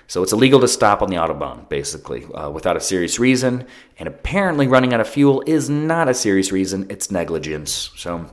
So 0.09 0.25
it's 0.25 0.33
illegal 0.33 0.61
to 0.61 0.69
stop 0.69 1.02
on 1.02 1.11
the 1.11 1.16
Autobahn, 1.16 1.69
basically, 1.69 2.25
uh, 2.35 2.50
without 2.50 2.76
a 2.76 2.81
serious 2.81 3.21
reason. 3.21 3.66
And 3.99 4.09
apparently, 4.09 4.66
running 4.66 4.93
out 4.93 5.00
of 5.00 5.09
fuel 5.09 5.45
is 5.47 5.71
not 5.71 6.09
a 6.09 6.14
serious 6.14 6.50
reason, 6.50 6.87
it's 6.90 7.12
negligence. 7.12 7.90
So 7.97 8.28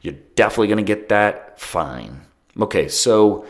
you're 0.00 0.16
definitely 0.34 0.68
going 0.68 0.84
to 0.84 0.94
get 0.94 1.08
that 1.10 1.60
fine. 1.60 2.22
Okay, 2.60 2.88
so 2.88 3.46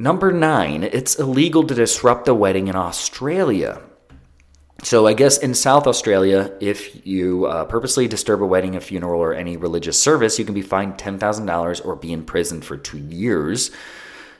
number 0.00 0.32
nine, 0.32 0.82
it's 0.82 1.18
illegal 1.18 1.64
to 1.64 1.74
disrupt 1.74 2.26
a 2.26 2.34
wedding 2.34 2.66
in 2.68 2.74
Australia. 2.74 3.80
So 4.82 5.06
I 5.06 5.12
guess 5.12 5.36
in 5.36 5.54
South 5.54 5.86
Australia, 5.86 6.56
if 6.58 7.06
you 7.06 7.44
uh, 7.44 7.66
purposely 7.66 8.08
disturb 8.08 8.40
a 8.42 8.46
wedding, 8.46 8.76
a 8.76 8.80
funeral, 8.80 9.20
or 9.20 9.34
any 9.34 9.58
religious 9.58 10.00
service, 10.00 10.38
you 10.38 10.46
can 10.46 10.54
be 10.54 10.62
fined 10.62 10.98
ten 10.98 11.18
thousand 11.18 11.46
dollars 11.46 11.80
or 11.80 11.96
be 11.96 12.12
in 12.12 12.24
prison 12.24 12.62
for 12.62 12.78
two 12.78 12.98
years. 12.98 13.70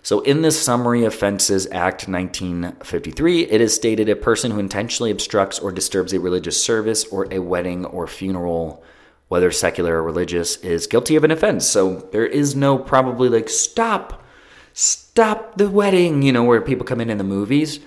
So, 0.02 0.20
in 0.20 0.40
the 0.40 0.50
Summary 0.50 1.04
Offenses 1.04 1.66
Act 1.66 2.08
1953, 2.08 3.42
it 3.42 3.60
is 3.60 3.74
stated 3.74 4.08
a 4.08 4.16
person 4.16 4.50
who 4.50 4.58
intentionally 4.58 5.10
obstructs 5.10 5.58
or 5.58 5.72
disturbs 5.72 6.14
a 6.14 6.20
religious 6.20 6.62
service 6.62 7.04
or 7.04 7.28
a 7.30 7.38
wedding 7.38 7.84
or 7.84 8.06
funeral, 8.06 8.82
whether 9.28 9.50
secular 9.50 9.96
or 9.96 10.02
religious, 10.02 10.56
is 10.58 10.86
guilty 10.86 11.16
of 11.16 11.24
an 11.24 11.30
offense. 11.30 11.66
So, 11.66 12.08
there 12.12 12.24
is 12.24 12.56
no 12.56 12.78
probably 12.78 13.28
like, 13.28 13.50
stop, 13.50 14.19
stop 14.72 15.56
the 15.56 15.70
wedding, 15.70 16.22
you 16.22 16.32
know, 16.32 16.44
where 16.44 16.60
people 16.60 16.86
come 16.86 17.00
in 17.00 17.10
in 17.10 17.18
the 17.18 17.24
movies. 17.24 17.80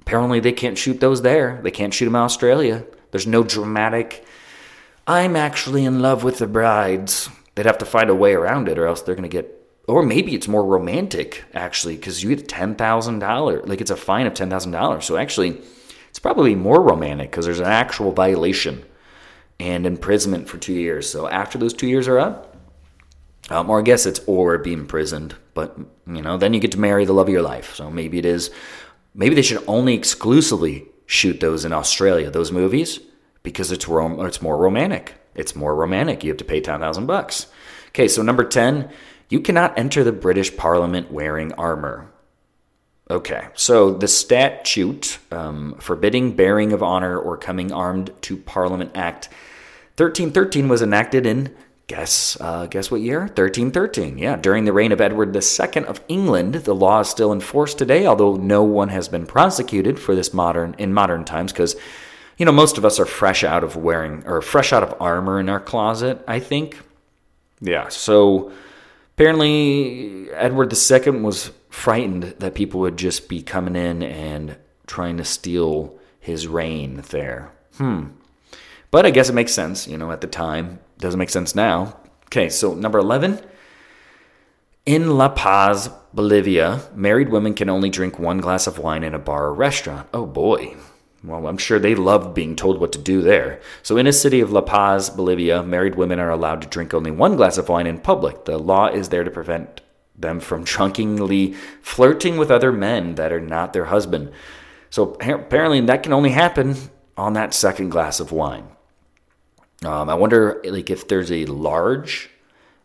Apparently, 0.00 0.40
they 0.40 0.52
can't 0.52 0.78
shoot 0.78 1.00
those 1.00 1.22
there. 1.22 1.60
They 1.62 1.70
can't 1.70 1.94
shoot 1.94 2.04
them 2.06 2.16
in 2.16 2.22
Australia. 2.22 2.84
There's 3.10 3.26
no 3.26 3.42
dramatic, 3.44 4.24
I'm 5.06 5.36
actually 5.36 5.84
in 5.84 6.00
love 6.00 6.24
with 6.24 6.38
the 6.38 6.46
brides. 6.46 7.28
They'd 7.54 7.66
have 7.66 7.78
to 7.78 7.86
find 7.86 8.10
a 8.10 8.14
way 8.14 8.34
around 8.34 8.68
it, 8.68 8.78
or 8.78 8.86
else 8.86 9.02
they're 9.02 9.14
going 9.14 9.28
to 9.28 9.28
get 9.28 9.64
or 9.86 10.02
maybe 10.02 10.34
it's 10.34 10.48
more 10.48 10.64
romantic 10.64 11.44
actually 11.52 11.96
because 11.96 12.22
you 12.22 12.34
get 12.34 12.48
ten 12.48 12.74
thousand 12.74 13.18
dollars 13.18 13.66
like 13.66 13.80
it's 13.80 13.90
a 13.90 13.96
fine 13.96 14.26
of 14.26 14.34
ten 14.34 14.50
thousand 14.50 14.72
dollars 14.72 15.04
so 15.04 15.16
actually 15.16 15.60
it's 16.08 16.18
probably 16.18 16.54
more 16.54 16.80
romantic 16.80 17.30
because 17.30 17.44
there's 17.44 17.60
an 17.60 17.66
actual 17.66 18.12
violation 18.12 18.84
and 19.60 19.86
imprisonment 19.86 20.48
for 20.48 20.58
two 20.58 20.72
years 20.72 21.08
so 21.08 21.28
after 21.28 21.58
those 21.58 21.74
two 21.74 21.86
years 21.86 22.08
are 22.08 22.18
up 22.18 22.53
um, 23.50 23.68
or 23.68 23.80
i 23.80 23.82
guess 23.82 24.06
it's 24.06 24.20
or 24.26 24.56
be 24.58 24.72
imprisoned 24.72 25.34
but 25.54 25.78
you 26.06 26.20
know 26.20 26.36
then 26.36 26.52
you 26.52 26.60
get 26.60 26.72
to 26.72 26.78
marry 26.78 27.04
the 27.04 27.12
love 27.12 27.28
of 27.28 27.32
your 27.32 27.42
life. 27.42 27.74
So 27.74 27.90
maybe 27.90 28.18
it 28.18 28.26
is 28.26 28.50
maybe 29.14 29.34
they 29.34 29.42
should 29.42 29.64
only 29.66 29.94
exclusively 29.94 30.86
shoot 31.06 31.40
those 31.40 31.64
in 31.64 31.72
australia 31.72 32.30
those 32.30 32.52
movies 32.52 33.00
because 33.42 33.72
it's 33.72 33.88
rom- 33.88 34.20
it's 34.26 34.42
more 34.42 34.58
romantic. 34.58 35.14
It's 35.34 35.56
more 35.56 35.74
romantic. 35.74 36.22
You 36.22 36.30
have 36.30 36.38
to 36.38 36.44
pay 36.44 36.60
10000 36.60 37.06
bucks. 37.06 37.46
Okay 37.88 38.08
so 38.08 38.22
number 38.22 38.44
10 38.44 38.90
you 39.30 39.40
cannot 39.40 39.78
enter 39.78 40.04
the 40.04 40.12
British 40.12 40.54
Parliament 40.56 41.10
wearing 41.10 41.52
armor. 41.54 42.10
Okay, 43.10 43.48
so 43.54 43.92
the 43.92 44.08
statute 44.08 45.18
um, 45.30 45.76
forbidding 45.78 46.36
bearing 46.36 46.72
of 46.72 46.82
honor 46.82 47.18
or 47.18 47.36
coming 47.36 47.70
armed 47.70 48.10
to 48.22 48.36
Parliament 48.36 48.92
Act 48.94 49.28
1313 49.96 50.68
was 50.68 50.82
enacted 50.82 51.26
in 51.26 51.54
guess 51.86 52.38
uh, 52.40 52.66
guess 52.66 52.90
what 52.90 53.00
year 53.00 53.20
1313 53.20 54.16
yeah 54.18 54.36
during 54.36 54.64
the 54.64 54.72
reign 54.72 54.90
of 54.90 55.00
edward 55.00 55.36
ii 55.36 55.84
of 55.84 56.00
england 56.08 56.54
the 56.54 56.74
law 56.74 57.00
is 57.00 57.08
still 57.08 57.30
in 57.30 57.40
force 57.40 57.74
today 57.74 58.06
although 58.06 58.36
no 58.36 58.62
one 58.62 58.88
has 58.88 59.08
been 59.08 59.26
prosecuted 59.26 59.98
for 59.98 60.14
this 60.14 60.32
modern 60.32 60.74
in 60.78 60.94
modern 60.94 61.24
times 61.24 61.52
because 61.52 61.76
you 62.38 62.46
know 62.46 62.52
most 62.52 62.78
of 62.78 62.84
us 62.84 62.98
are 62.98 63.04
fresh 63.04 63.44
out 63.44 63.62
of 63.62 63.76
wearing 63.76 64.22
or 64.26 64.40
fresh 64.40 64.72
out 64.72 64.82
of 64.82 64.94
armor 64.98 65.38
in 65.38 65.48
our 65.48 65.60
closet 65.60 66.24
i 66.26 66.40
think 66.40 66.80
yeah 67.60 67.88
so 67.88 68.50
Apparently, 69.14 70.28
Edward 70.32 70.72
II 70.72 71.20
was 71.20 71.52
frightened 71.70 72.34
that 72.40 72.54
people 72.54 72.80
would 72.80 72.96
just 72.96 73.28
be 73.28 73.42
coming 73.42 73.76
in 73.76 74.02
and 74.02 74.56
trying 74.88 75.18
to 75.18 75.24
steal 75.24 75.96
his 76.18 76.48
reign 76.48 77.02
there. 77.10 77.52
Hmm. 77.76 78.06
But 78.90 79.06
I 79.06 79.10
guess 79.10 79.28
it 79.28 79.34
makes 79.34 79.52
sense, 79.52 79.86
you 79.86 79.96
know, 79.96 80.10
at 80.10 80.20
the 80.20 80.26
time. 80.26 80.80
Doesn't 81.04 81.18
make 81.18 81.28
sense 81.28 81.54
now. 81.54 81.98
Okay, 82.28 82.48
so 82.48 82.72
number 82.72 82.98
11. 82.98 83.38
In 84.86 85.18
La 85.18 85.28
Paz, 85.28 85.90
Bolivia, 86.14 86.80
married 86.94 87.28
women 87.28 87.52
can 87.52 87.68
only 87.68 87.90
drink 87.90 88.18
one 88.18 88.38
glass 88.38 88.66
of 88.66 88.78
wine 88.78 89.04
in 89.04 89.12
a 89.12 89.18
bar 89.18 89.44
or 89.44 89.52
restaurant. 89.52 90.08
Oh 90.14 90.24
boy. 90.24 90.74
Well, 91.22 91.46
I'm 91.46 91.58
sure 91.58 91.78
they 91.78 91.94
love 91.94 92.32
being 92.32 92.56
told 92.56 92.80
what 92.80 92.90
to 92.92 92.98
do 92.98 93.20
there. 93.20 93.60
So, 93.82 93.98
in 93.98 94.06
a 94.06 94.14
city 94.14 94.40
of 94.40 94.50
La 94.50 94.62
Paz, 94.62 95.10
Bolivia, 95.10 95.62
married 95.62 95.96
women 95.96 96.18
are 96.18 96.30
allowed 96.30 96.62
to 96.62 96.68
drink 96.68 96.94
only 96.94 97.10
one 97.10 97.36
glass 97.36 97.58
of 97.58 97.68
wine 97.68 97.86
in 97.86 97.98
public. 97.98 98.46
The 98.46 98.56
law 98.56 98.86
is 98.86 99.10
there 99.10 99.24
to 99.24 99.30
prevent 99.30 99.82
them 100.16 100.40
from 100.40 100.64
drunkenly 100.72 101.52
flirting 101.82 102.38
with 102.38 102.50
other 102.50 102.72
men 102.72 103.16
that 103.16 103.30
are 103.30 103.42
not 103.42 103.74
their 103.74 103.84
husband. 103.84 104.32
So, 104.88 105.18
apparently, 105.20 105.82
that 105.82 106.02
can 106.02 106.14
only 106.14 106.30
happen 106.30 106.76
on 107.14 107.34
that 107.34 107.52
second 107.52 107.90
glass 107.90 108.20
of 108.20 108.32
wine. 108.32 108.68
Um, 109.86 110.08
I 110.08 110.14
wonder, 110.14 110.60
like, 110.64 110.90
if 110.90 111.08
there's 111.08 111.30
a 111.32 111.46
large, 111.46 112.30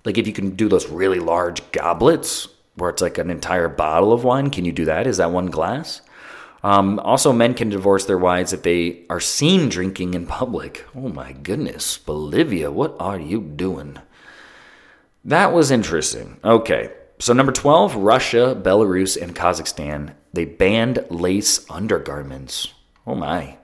like, 0.05 0.17
if 0.17 0.27
you 0.27 0.33
can 0.33 0.51
do 0.51 0.67
those 0.67 0.87
really 0.89 1.19
large 1.19 1.71
goblets 1.71 2.47
where 2.79 2.89
it's 2.89 3.01
like 3.01 3.17
an 3.17 3.29
entire 3.29 3.67
bottle 3.67 4.13
of 4.13 4.23
wine. 4.23 4.49
Can 4.49 4.65
you 4.65 4.71
do 4.71 4.85
that? 4.85 5.07
Is 5.07 5.17
that 5.17 5.31
one 5.31 5.47
glass? 5.47 6.01
Um, 6.63 6.99
also, 6.99 7.31
men 7.31 7.53
can 7.53 7.69
divorce 7.69 8.05
their 8.05 8.17
wives 8.17 8.51
if 8.51 8.63
they 8.63 9.03
are 9.09 9.19
seen 9.19 9.69
drinking 9.69 10.13
in 10.13 10.25
public. 10.25 10.85
Oh 10.95 11.09
my 11.09 11.31
goodness, 11.31 11.97
Bolivia, 11.97 12.71
what 12.71 12.95
are 12.99 13.19
you 13.19 13.41
doing? 13.41 13.97
That 15.23 15.53
was 15.53 15.71
interesting. 15.71 16.37
Okay, 16.43 16.91
so 17.19 17.33
number 17.33 17.51
12, 17.51 17.95
Russia, 17.95 18.59
Belarus, 18.61 19.21
and 19.21 19.35
Kazakhstan, 19.35 20.15
they 20.33 20.45
banned 20.45 21.05
lace 21.09 21.69
undergarments. 21.69 22.73
Oh 23.07 23.15
my. 23.15 23.58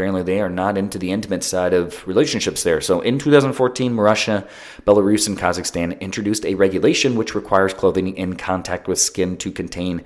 Apparently, 0.00 0.22
they 0.22 0.40
are 0.40 0.48
not 0.48 0.78
into 0.78 0.98
the 0.98 1.10
intimate 1.10 1.44
side 1.44 1.74
of 1.74 2.08
relationships 2.08 2.62
there. 2.62 2.80
So, 2.80 3.02
in 3.02 3.18
2014, 3.18 3.96
Russia, 3.96 4.48
Belarus, 4.86 5.28
and 5.28 5.38
Kazakhstan 5.38 6.00
introduced 6.00 6.46
a 6.46 6.54
regulation 6.54 7.16
which 7.16 7.34
requires 7.34 7.74
clothing 7.74 8.16
in 8.16 8.36
contact 8.36 8.88
with 8.88 8.98
skin 8.98 9.36
to 9.36 9.52
contain 9.52 10.02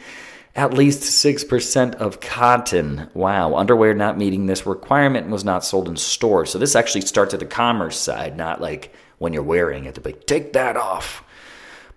at 0.57 0.75
least 0.75 1.03
6% 1.25 1.95
of 1.95 2.19
cotton. 2.19 3.09
Wow, 3.15 3.55
underwear 3.55 3.95
not 3.95 4.19
meeting 4.19 4.47
this 4.47 4.67
requirement 4.67 5.29
was 5.29 5.45
not 5.45 5.65
sold 5.65 5.89
in 5.89 5.97
stores. 5.97 6.51
So 6.51 6.59
this 6.59 6.75
actually 6.75 7.03
starts 7.03 7.33
at 7.33 7.39
the 7.39 7.47
commerce 7.47 7.97
side, 7.97 8.37
not 8.37 8.61
like 8.61 8.93
when 9.19 9.33
you're 9.33 9.45
wearing 9.45 9.85
it 9.85 10.03
be 10.03 10.11
like, 10.11 10.27
take 10.27 10.55
that 10.55 10.77
off. 10.77 11.23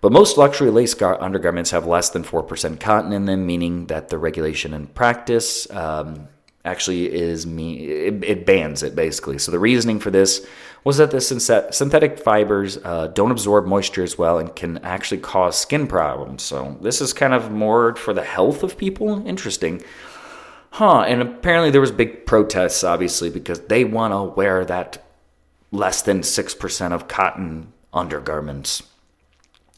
But 0.00 0.12
most 0.12 0.38
luxury 0.38 0.70
lace 0.70 0.94
undergarments 1.02 1.72
have 1.72 1.84
less 1.84 2.10
than 2.10 2.22
4% 2.22 2.78
cotton 2.78 3.12
in 3.12 3.24
them, 3.24 3.44
meaning 3.44 3.86
that 3.86 4.08
the 4.08 4.18
regulation 4.18 4.72
in 4.72 4.86
practice 4.86 5.68
um, 5.72 6.28
actually 6.68 7.12
is 7.12 7.46
me 7.46 7.86
it, 7.86 8.24
it, 8.24 8.46
bans 8.46 8.82
it 8.82 8.94
basically. 8.94 9.38
So 9.38 9.50
the 9.50 9.58
reasoning 9.58 9.98
for 9.98 10.10
this 10.10 10.46
was 10.84 10.98
that 10.98 11.10
the 11.10 11.20
synthetic 11.20 12.18
fibers 12.18 12.78
uh, 12.84 13.08
don't 13.08 13.30
absorb 13.30 13.66
moisture 13.66 14.02
as 14.02 14.16
well 14.16 14.38
and 14.38 14.54
can 14.54 14.78
actually 14.78 15.20
cause 15.20 15.58
skin 15.58 15.86
problems. 15.86 16.42
So 16.42 16.78
this 16.80 17.00
is 17.00 17.12
kind 17.12 17.34
of 17.34 17.50
more 17.50 17.96
for 17.96 18.14
the 18.14 18.24
health 18.24 18.62
of 18.62 18.78
people. 18.78 19.26
Interesting. 19.26 19.82
Huh, 20.70 21.00
and 21.00 21.22
apparently 21.22 21.70
there 21.70 21.80
was 21.80 21.90
big 21.90 22.26
protests 22.26 22.84
obviously 22.84 23.30
because 23.30 23.60
they 23.60 23.84
want 23.84 24.12
to 24.12 24.22
wear 24.22 24.64
that 24.64 25.04
less 25.72 26.02
than 26.02 26.20
6% 26.20 26.92
of 26.92 27.08
cotton 27.08 27.72
undergarments. 27.92 28.82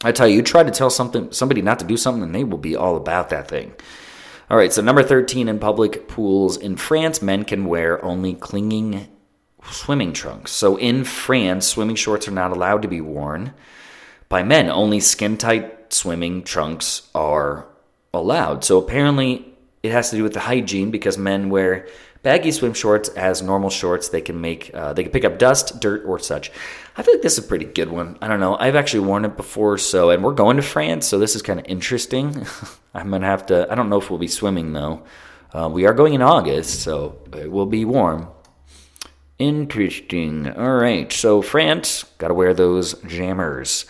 I 0.03 0.11
tell 0.11 0.27
you, 0.27 0.37
you 0.37 0.41
try 0.41 0.63
to 0.63 0.71
tell 0.71 0.89
something 0.89 1.31
somebody 1.31 1.61
not 1.61 1.79
to 1.79 1.85
do 1.85 1.97
something 1.97 2.23
and 2.23 2.33
they 2.33 2.43
will 2.43 2.57
be 2.57 2.75
all 2.75 2.95
about 2.95 3.29
that 3.29 3.47
thing. 3.47 3.73
All 4.51 4.57
right, 4.57 4.73
so 4.73 4.81
number 4.81 5.01
13 5.01 5.47
in 5.47 5.59
public 5.59 6.09
pools 6.09 6.57
in 6.57 6.75
France, 6.75 7.21
men 7.21 7.45
can 7.45 7.63
wear 7.63 8.03
only 8.03 8.33
clinging 8.33 9.07
swimming 9.63 10.11
trunks. 10.11 10.51
So 10.51 10.75
in 10.75 11.05
France, 11.05 11.65
swimming 11.65 11.95
shorts 11.95 12.27
are 12.27 12.31
not 12.31 12.51
allowed 12.51 12.81
to 12.81 12.89
be 12.89 12.99
worn 12.99 13.53
by 14.27 14.43
men. 14.43 14.69
Only 14.69 14.99
skin 14.99 15.37
tight 15.37 15.93
swimming 15.93 16.43
trunks 16.43 17.03
are 17.15 17.65
allowed. 18.13 18.65
So 18.65 18.77
apparently, 18.77 19.45
it 19.83 19.93
has 19.93 20.09
to 20.09 20.17
do 20.17 20.23
with 20.23 20.33
the 20.33 20.41
hygiene 20.41 20.91
because 20.91 21.17
men 21.17 21.49
wear 21.49 21.87
baggy 22.21 22.51
swim 22.51 22.73
shorts 22.73 23.07
as 23.07 23.41
normal 23.41 23.69
shorts. 23.69 24.09
They 24.09 24.19
can 24.19 24.41
make 24.41 24.69
uh, 24.73 24.91
they 24.91 25.03
can 25.03 25.13
pick 25.13 25.23
up 25.23 25.39
dust, 25.39 25.79
dirt, 25.79 26.03
or 26.05 26.19
such. 26.19 26.51
I 26.95 27.03
feel 27.03 27.13
like 27.13 27.21
this 27.21 27.37
is 27.37 27.45
a 27.45 27.47
pretty 27.47 27.65
good 27.65 27.89
one. 27.89 28.17
I 28.21 28.27
don't 28.27 28.39
know. 28.39 28.57
I've 28.57 28.75
actually 28.75 29.07
worn 29.07 29.23
it 29.25 29.37
before, 29.37 29.77
so 29.77 30.09
and 30.09 30.23
we're 30.23 30.33
going 30.33 30.57
to 30.57 30.63
France, 30.63 31.07
so 31.07 31.17
this 31.17 31.35
is 31.35 31.41
kind 31.41 31.59
of 31.59 31.65
interesting. 31.67 32.45
I'm 32.93 33.09
gonna 33.09 33.25
have 33.25 33.45
to. 33.47 33.71
I 33.71 33.75
don't 33.75 33.89
know 33.89 33.99
if 33.99 34.09
we'll 34.09 34.19
be 34.19 34.27
swimming 34.27 34.73
though. 34.73 35.03
Uh, 35.53 35.69
we 35.71 35.85
are 35.85 35.93
going 35.93 36.13
in 36.13 36.21
August, 36.21 36.81
so 36.81 37.17
it 37.33 37.51
will 37.51 37.65
be 37.65 37.85
warm. 37.85 38.29
Interesting. 39.39 40.49
All 40.51 40.75
right. 40.75 41.11
So 41.11 41.41
France 41.41 42.03
got 42.19 42.27
to 42.27 42.33
wear 42.33 42.53
those 42.53 42.93
jammers. 43.07 43.85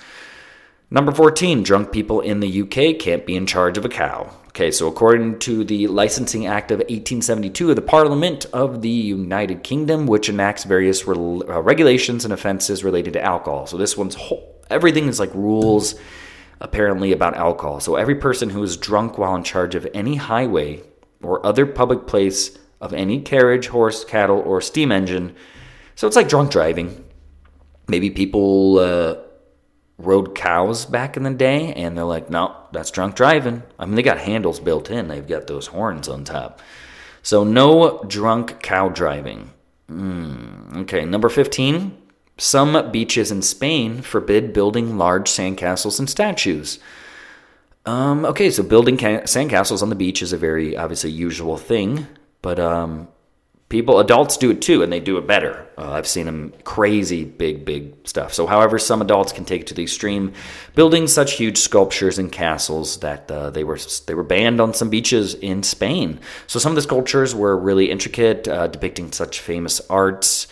Number 0.89 1.11
14, 1.11 1.63
drunk 1.63 1.91
people 1.91 2.21
in 2.21 2.39
the 2.39 2.61
UK 2.61 2.99
can't 2.99 3.25
be 3.25 3.35
in 3.35 3.45
charge 3.45 3.77
of 3.77 3.85
a 3.85 3.89
cow. 3.89 4.33
Okay, 4.51 4.69
so 4.69 4.89
according 4.89 5.39
to 5.39 5.63
the 5.63 5.87
Licensing 5.87 6.45
Act 6.45 6.71
of 6.71 6.79
1872, 6.79 7.73
the 7.73 7.81
Parliament 7.81 8.45
of 8.51 8.81
the 8.81 8.89
United 8.89 9.63
Kingdom, 9.63 10.07
which 10.07 10.27
enacts 10.27 10.65
various 10.65 11.07
re- 11.07 11.15
uh, 11.15 11.61
regulations 11.61 12.25
and 12.25 12.33
offenses 12.33 12.83
related 12.83 13.13
to 13.13 13.23
alcohol. 13.23 13.65
So 13.65 13.77
this 13.77 13.95
one's 13.95 14.15
whole, 14.15 14.61
everything 14.69 15.07
is 15.07 15.21
like 15.21 15.33
rules 15.33 15.95
apparently 16.59 17.13
about 17.13 17.37
alcohol. 17.37 17.79
So 17.79 17.95
every 17.95 18.15
person 18.15 18.49
who 18.49 18.61
is 18.61 18.75
drunk 18.75 19.17
while 19.17 19.35
in 19.35 19.43
charge 19.45 19.73
of 19.73 19.87
any 19.93 20.17
highway 20.17 20.83
or 21.23 21.45
other 21.45 21.65
public 21.65 22.05
place 22.05 22.57
of 22.81 22.93
any 22.93 23.21
carriage, 23.21 23.67
horse, 23.67 24.03
cattle, 24.03 24.39
or 24.39 24.59
steam 24.59 24.91
engine. 24.91 25.33
So 25.95 26.07
it's 26.07 26.17
like 26.17 26.27
drunk 26.27 26.51
driving. 26.51 27.05
Maybe 27.87 28.09
people 28.09 28.79
uh, 28.79 29.15
rode 30.05 30.35
cows 30.35 30.85
back 30.85 31.17
in 31.17 31.23
the 31.23 31.31
day, 31.31 31.73
and 31.73 31.97
they're 31.97 32.05
like, 32.05 32.29
no, 32.29 32.55
that's 32.71 32.91
drunk 32.91 33.15
driving. 33.15 33.63
I 33.79 33.85
mean, 33.85 33.95
they 33.95 34.03
got 34.03 34.17
handles 34.17 34.59
built 34.59 34.89
in, 34.89 35.07
they've 35.07 35.27
got 35.27 35.47
those 35.47 35.67
horns 35.67 36.07
on 36.07 36.23
top. 36.23 36.61
So, 37.23 37.43
no 37.43 38.03
drunk 38.07 38.61
cow 38.61 38.89
driving. 38.89 39.51
Mm, 39.89 40.77
okay, 40.83 41.05
number 41.05 41.29
15. 41.29 41.97
Some 42.37 42.91
beaches 42.91 43.31
in 43.31 43.41
Spain 43.41 44.01
forbid 44.01 44.53
building 44.53 44.97
large 44.97 45.29
sandcastles 45.29 45.99
and 45.99 46.09
statues. 46.09 46.79
Um, 47.85 48.25
okay, 48.25 48.49
so 48.49 48.63
building 48.63 48.97
ca- 48.97 49.23
sandcastles 49.23 49.81
on 49.81 49.89
the 49.89 49.95
beach 49.95 50.21
is 50.21 50.33
a 50.33 50.37
very 50.37 50.75
obviously 50.77 51.11
usual 51.11 51.57
thing, 51.57 52.07
but 52.41 52.59
um, 52.59 53.07
people, 53.71 53.99
adults 53.99 54.37
do 54.37 54.51
it 54.51 54.61
too, 54.61 54.83
and 54.83 54.93
they 54.93 54.99
do 54.99 55.17
it 55.17 55.25
better. 55.25 55.67
Uh, 55.77 55.93
I've 55.93 56.05
seen 56.05 56.27
them 56.27 56.53
crazy 56.63 57.23
big, 57.23 57.65
big 57.65 57.95
stuff. 58.07 58.33
So, 58.33 58.45
however, 58.45 58.77
some 58.77 59.01
adults 59.01 59.31
can 59.31 59.45
take 59.45 59.61
it 59.61 59.67
to 59.67 59.73
the 59.73 59.81
extreme, 59.81 60.33
building 60.75 61.07
such 61.07 61.33
huge 61.33 61.57
sculptures 61.57 62.19
and 62.19 62.31
castles 62.31 62.99
that 62.99 63.31
uh, 63.31 63.49
they 63.49 63.63
were 63.63 63.79
they 64.05 64.13
were 64.13 64.23
banned 64.23 64.61
on 64.61 64.75
some 64.75 64.89
beaches 64.91 65.33
in 65.33 65.63
Spain. 65.63 66.19
So, 66.45 66.59
some 66.59 66.73
of 66.73 66.75
the 66.75 66.83
sculptures 66.83 67.33
were 67.33 67.57
really 67.57 67.89
intricate, 67.89 68.47
uh, 68.47 68.67
depicting 68.67 69.11
such 69.11 69.39
famous 69.39 69.81
arts. 69.89 70.47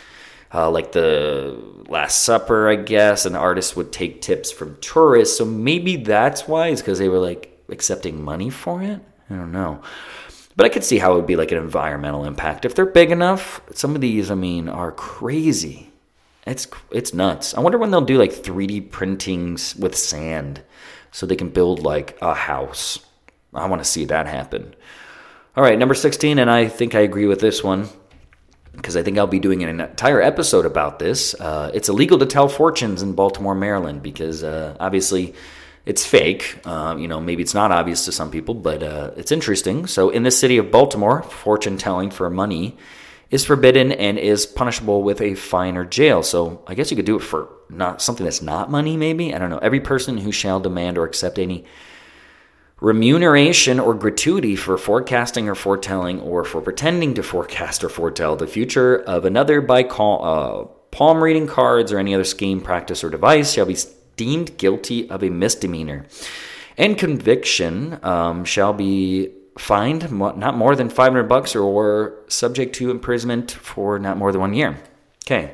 Uh, 0.51 0.67
like 0.71 0.93
the 0.93 1.55
Last 1.89 2.23
Supper, 2.23 2.69
I 2.69 2.75
guess, 2.75 3.27
an 3.27 3.35
artist 3.35 3.75
would 3.75 3.91
take 3.91 4.19
tips 4.23 4.51
from 4.51 4.77
tourists. 4.81 5.37
So 5.37 5.45
maybe 5.45 5.97
that's 5.97 6.47
why, 6.47 6.69
it's 6.69 6.81
because 6.81 6.97
they 6.97 7.07
were 7.07 7.19
like 7.19 7.55
accepting 7.69 8.23
money 8.23 8.49
for 8.49 8.81
it. 8.81 8.99
I 9.29 9.35
don't 9.35 9.51
know. 9.51 9.83
But 10.59 10.65
I 10.65 10.69
could 10.69 10.83
see 10.83 10.97
how 10.97 11.13
it 11.13 11.15
would 11.15 11.25
be 11.25 11.37
like 11.37 11.53
an 11.53 11.57
environmental 11.57 12.25
impact. 12.25 12.65
If 12.65 12.75
they're 12.75 12.85
big 12.85 13.11
enough, 13.11 13.61
some 13.73 13.95
of 13.95 14.01
these, 14.01 14.29
I 14.29 14.35
mean, 14.35 14.67
are 14.67 14.91
crazy. 14.91 15.89
It's 16.45 16.67
it's 16.91 17.13
nuts. 17.13 17.53
I 17.53 17.61
wonder 17.61 17.77
when 17.77 17.91
they'll 17.91 18.01
do 18.01 18.17
like 18.17 18.33
3D 18.33 18.91
printings 18.91 19.73
with 19.77 19.95
sand 19.95 20.61
so 21.13 21.25
they 21.25 21.37
can 21.37 21.47
build 21.47 21.79
like 21.79 22.17
a 22.21 22.33
house. 22.33 22.99
I 23.53 23.67
want 23.67 23.81
to 23.81 23.87
see 23.87 24.03
that 24.03 24.27
happen. 24.27 24.75
All 25.55 25.63
right, 25.63 25.79
number 25.79 25.93
16, 25.93 26.37
and 26.37 26.51
I 26.51 26.67
think 26.67 26.93
I 26.93 26.99
agree 26.99 27.25
with 27.25 27.39
this 27.39 27.63
one 27.63 27.87
because 28.73 28.97
I 28.97 29.01
think 29.01 29.17
I'll 29.17 29.27
be 29.27 29.39
doing 29.39 29.63
an 29.63 29.79
entire 29.79 30.21
episode 30.21 30.65
about 30.65 30.99
this. 30.99 31.35
Uh, 31.35 31.71
it's 31.73 31.87
illegal 31.87 32.19
to 32.19 32.25
tell 32.25 32.49
fortunes 32.49 33.01
in 33.01 33.13
Baltimore, 33.13 33.55
Maryland, 33.55 34.03
because 34.03 34.43
uh, 34.43 34.75
obviously 34.77 35.35
it's 35.85 36.05
fake. 36.05 36.59
Uh, 36.65 36.95
you 36.99 37.07
know, 37.07 37.19
maybe 37.19 37.41
it's 37.41 37.53
not 37.53 37.71
obvious 37.71 38.05
to 38.05 38.11
some 38.11 38.31
people, 38.31 38.53
but 38.53 38.83
uh, 38.83 39.11
it's 39.17 39.31
interesting. 39.31 39.87
So, 39.87 40.09
in 40.09 40.23
the 40.23 40.31
city 40.31 40.57
of 40.57 40.71
Baltimore, 40.71 41.23
fortune 41.23 41.77
telling 41.77 42.11
for 42.11 42.29
money 42.29 42.77
is 43.31 43.45
forbidden 43.45 43.91
and 43.91 44.17
is 44.17 44.45
punishable 44.45 45.03
with 45.03 45.21
a 45.21 45.35
fine 45.35 45.77
or 45.77 45.85
jail. 45.85 46.23
So, 46.23 46.63
I 46.67 46.75
guess 46.75 46.91
you 46.91 46.97
could 46.97 47.05
do 47.05 47.17
it 47.17 47.23
for 47.23 47.49
not 47.69 48.01
something 48.01 48.23
that's 48.23 48.41
not 48.41 48.69
money. 48.69 48.97
Maybe 48.97 49.33
I 49.33 49.39
don't 49.39 49.49
know. 49.49 49.59
Every 49.59 49.79
person 49.79 50.17
who 50.17 50.31
shall 50.31 50.59
demand 50.59 50.97
or 50.97 51.05
accept 51.05 51.39
any 51.39 51.65
remuneration 52.81 53.79
or 53.79 53.93
gratuity 53.93 54.55
for 54.55 54.77
forecasting 54.77 55.49
or 55.49 55.55
foretelling 55.55 56.21
or 56.21 56.43
for 56.43 56.61
pretending 56.61 57.13
to 57.13 57.23
forecast 57.23 57.83
or 57.83 57.89
foretell 57.89 58.35
the 58.35 58.47
future 58.47 58.95
of 58.95 59.25
another 59.25 59.61
by 59.61 59.83
call, 59.83 60.23
uh, 60.23 60.65
palm 60.91 61.21
reading 61.23 61.47
cards 61.47 61.91
or 61.91 61.99
any 61.99 62.13
other 62.13 62.23
scheme, 62.23 62.61
practice, 62.61 63.03
or 63.03 63.09
device 63.09 63.53
shall 63.53 63.65
be 63.65 63.75
deemed 64.19 64.57
guilty 64.57 65.09
of 65.09 65.23
a 65.23 65.29
misdemeanor. 65.29 66.05
And 66.77 66.97
conviction 66.97 67.97
um, 68.03 68.43
shall 68.43 68.73
be 68.73 69.31
fined 69.57 70.11
not 70.11 70.57
more 70.57 70.75
than 70.75 70.89
500 70.89 71.23
bucks 71.23 71.55
or, 71.55 72.15
subject 72.27 72.75
to 72.75 72.91
imprisonment 72.91 73.51
for 73.51 73.97
not 73.97 74.17
more 74.17 74.33
than 74.33 74.41
one 74.41 74.53
year. 74.53 74.77
Okay. 75.25 75.53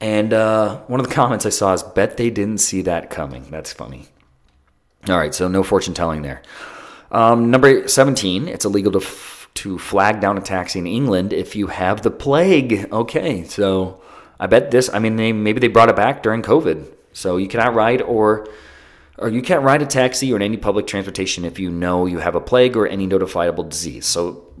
And 0.00 0.32
uh, 0.32 0.78
one 0.86 0.98
of 0.98 1.06
the 1.06 1.14
comments 1.14 1.44
I 1.44 1.50
saw 1.50 1.74
is, 1.74 1.82
bet 1.82 2.16
they 2.16 2.30
didn't 2.30 2.58
see 2.58 2.80
that 2.82 3.10
coming. 3.10 3.46
That's 3.50 3.72
funny. 3.72 4.06
All 5.08 5.18
right, 5.18 5.34
so 5.34 5.46
no 5.46 5.62
fortune 5.62 5.92
telling 5.92 6.22
there. 6.22 6.42
Um, 7.10 7.50
number 7.50 7.86
17, 7.86 8.48
it's 8.48 8.64
illegal 8.64 8.92
to, 8.92 8.98
f- 8.98 9.48
to 9.54 9.78
flag 9.78 10.20
down 10.20 10.38
a 10.38 10.40
taxi 10.40 10.78
in 10.78 10.86
England 10.86 11.34
if 11.34 11.54
you 11.54 11.66
have 11.66 12.00
the 12.00 12.10
plague. 12.10 12.90
Okay, 12.90 13.44
so 13.44 14.00
I 14.40 14.46
bet 14.46 14.70
this, 14.70 14.90
I 14.92 14.98
mean, 14.98 15.16
they, 15.16 15.32
maybe 15.32 15.60
they 15.60 15.68
brought 15.68 15.90
it 15.90 15.96
back 15.96 16.22
during 16.22 16.42
COVID. 16.42 16.93
So 17.14 17.38
you 17.38 17.48
cannot 17.48 17.74
ride 17.74 18.02
or 18.02 18.46
or 19.16 19.28
you 19.28 19.40
can't 19.40 19.62
ride 19.62 19.80
a 19.80 19.86
taxi 19.86 20.32
or 20.32 20.36
in 20.36 20.42
any 20.42 20.56
public 20.56 20.86
transportation 20.86 21.44
if 21.44 21.58
you 21.58 21.70
know 21.70 22.04
you 22.04 22.18
have 22.18 22.34
a 22.34 22.40
plague 22.40 22.76
or 22.76 22.86
any 22.86 23.06
notifiable 23.06 23.66
disease. 23.68 24.04
So 24.06 24.52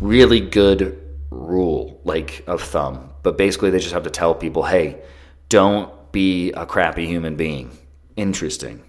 really 0.00 0.38
good 0.38 0.98
rule 1.30 2.00
like 2.04 2.44
of 2.46 2.62
thumb. 2.62 3.10
But 3.22 3.38
basically 3.38 3.70
they 3.70 3.78
just 3.78 3.94
have 3.94 4.04
to 4.04 4.10
tell 4.10 4.34
people, 4.34 4.62
"Hey, 4.62 5.02
don't 5.48 5.90
be 6.12 6.52
a 6.52 6.66
crappy 6.66 7.06
human 7.06 7.36
being." 7.36 7.76
Interesting. 8.16 8.82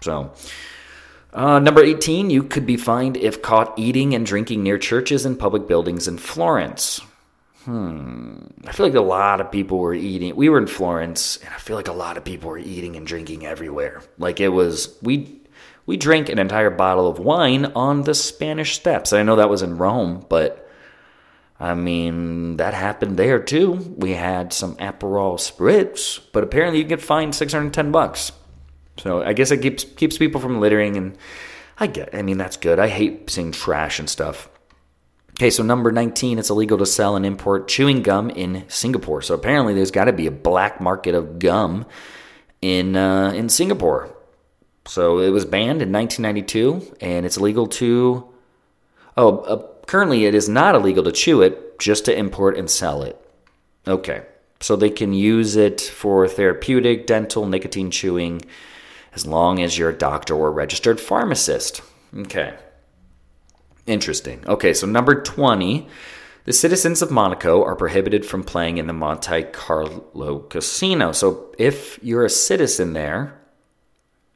So 0.00 0.32
uh, 1.34 1.58
number 1.58 1.82
18, 1.82 2.30
you 2.30 2.44
could 2.44 2.64
be 2.64 2.76
fined 2.76 3.16
if 3.16 3.42
caught 3.42 3.76
eating 3.76 4.14
and 4.14 4.24
drinking 4.24 4.62
near 4.62 4.78
churches 4.78 5.26
and 5.26 5.38
public 5.38 5.66
buildings 5.66 6.06
in 6.06 6.16
Florence. 6.16 7.00
Hmm. 7.64 8.46
I 8.66 8.72
feel 8.72 8.84
like 8.84 8.94
a 8.94 9.00
lot 9.00 9.40
of 9.40 9.50
people 9.50 9.78
were 9.78 9.94
eating. 9.94 10.36
We 10.36 10.50
were 10.50 10.58
in 10.58 10.66
Florence, 10.66 11.38
and 11.38 11.48
I 11.48 11.56
feel 11.58 11.76
like 11.76 11.88
a 11.88 11.92
lot 11.92 12.18
of 12.18 12.24
people 12.24 12.50
were 12.50 12.58
eating 12.58 12.94
and 12.94 13.06
drinking 13.06 13.46
everywhere. 13.46 14.02
Like 14.18 14.38
it 14.38 14.50
was 14.50 14.98
we 15.00 15.40
we 15.86 15.96
drank 15.96 16.28
an 16.28 16.38
entire 16.38 16.70
bottle 16.70 17.06
of 17.06 17.18
wine 17.18 17.66
on 17.74 18.02
the 18.02 18.14
Spanish 18.14 18.74
Steps. 18.74 19.14
I 19.14 19.22
know 19.22 19.36
that 19.36 19.48
was 19.48 19.62
in 19.62 19.78
Rome, 19.78 20.26
but 20.28 20.68
I 21.58 21.74
mean 21.74 22.58
that 22.58 22.74
happened 22.74 23.16
there 23.16 23.38
too. 23.38 23.72
We 23.96 24.12
had 24.12 24.52
some 24.52 24.76
Aperol 24.76 25.38
spritz, 25.38 26.20
but 26.32 26.44
apparently 26.44 26.78
you 26.78 26.84
can 26.84 26.90
get 26.90 27.02
fined 27.02 27.34
six 27.34 27.54
hundred 27.54 27.72
ten 27.72 27.90
bucks. 27.90 28.32
So 28.98 29.22
I 29.22 29.32
guess 29.32 29.50
it 29.50 29.62
keeps 29.62 29.84
keeps 29.84 30.18
people 30.18 30.40
from 30.40 30.60
littering, 30.60 30.98
and 30.98 31.16
I 31.78 31.86
get. 31.86 32.14
I 32.14 32.20
mean 32.20 32.36
that's 32.36 32.58
good. 32.58 32.78
I 32.78 32.88
hate 32.88 33.30
seeing 33.30 33.52
trash 33.52 33.98
and 33.98 34.10
stuff. 34.10 34.50
Okay, 35.36 35.50
so 35.50 35.62
number 35.62 35.90
19, 35.90 36.38
it's 36.38 36.50
illegal 36.50 36.78
to 36.78 36.86
sell 36.86 37.16
and 37.16 37.26
import 37.26 37.66
chewing 37.66 38.02
gum 38.02 38.30
in 38.30 38.64
Singapore. 38.68 39.20
So 39.20 39.34
apparently 39.34 39.74
there's 39.74 39.90
got 39.90 40.04
to 40.04 40.12
be 40.12 40.28
a 40.28 40.30
black 40.30 40.80
market 40.80 41.14
of 41.14 41.38
gum 41.38 41.86
in 42.62 42.96
uh, 42.96 43.32
in 43.32 43.48
Singapore. 43.48 44.14
So 44.86 45.18
it 45.18 45.30
was 45.30 45.44
banned 45.44 45.82
in 45.82 45.90
1992 45.90 46.96
and 47.00 47.26
it's 47.26 47.36
illegal 47.36 47.66
to 47.68 48.34
Oh, 49.16 49.38
uh, 49.40 49.66
currently 49.86 50.24
it 50.24 50.34
is 50.34 50.48
not 50.48 50.74
illegal 50.74 51.04
to 51.04 51.12
chew 51.12 51.42
it, 51.42 51.78
just 51.78 52.04
to 52.06 52.16
import 52.16 52.56
and 52.56 52.70
sell 52.70 53.02
it. 53.02 53.20
Okay. 53.86 54.22
So 54.60 54.76
they 54.76 54.90
can 54.90 55.12
use 55.12 55.56
it 55.56 55.80
for 55.80 56.26
therapeutic, 56.26 57.06
dental, 57.06 57.46
nicotine 57.46 57.90
chewing 57.90 58.42
as 59.14 59.26
long 59.26 59.60
as 59.60 59.78
you're 59.78 59.90
a 59.90 59.98
doctor 59.98 60.34
or 60.34 60.50
registered 60.50 61.00
pharmacist. 61.00 61.82
Okay. 62.16 62.54
Interesting. 63.86 64.42
Okay, 64.46 64.74
so 64.74 64.86
number 64.86 65.22
20. 65.22 65.88
The 66.44 66.52
citizens 66.52 67.00
of 67.00 67.10
Monaco 67.10 67.64
are 67.64 67.74
prohibited 67.74 68.26
from 68.26 68.44
playing 68.44 68.76
in 68.76 68.86
the 68.86 68.92
Monte 68.92 69.44
Carlo 69.44 70.40
casino. 70.40 71.12
So 71.12 71.54
if 71.58 71.98
you're 72.02 72.24
a 72.24 72.30
citizen 72.30 72.92
there, 72.92 73.40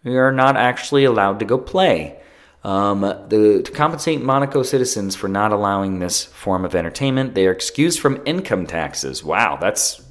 you're 0.02 0.32
not 0.32 0.56
actually 0.56 1.04
allowed 1.04 1.38
to 1.40 1.44
go 1.44 1.58
play. 1.58 2.18
Um, 2.64 3.02
the, 3.02 3.62
to 3.62 3.72
compensate 3.72 4.22
Monaco 4.22 4.62
citizens 4.62 5.14
for 5.14 5.28
not 5.28 5.52
allowing 5.52 5.98
this 5.98 6.24
form 6.24 6.64
of 6.64 6.74
entertainment, 6.74 7.34
they 7.34 7.46
are 7.46 7.52
excused 7.52 8.00
from 8.00 8.22
income 8.24 8.66
taxes. 8.66 9.22
Wow, 9.22 9.58
that's 9.61 10.02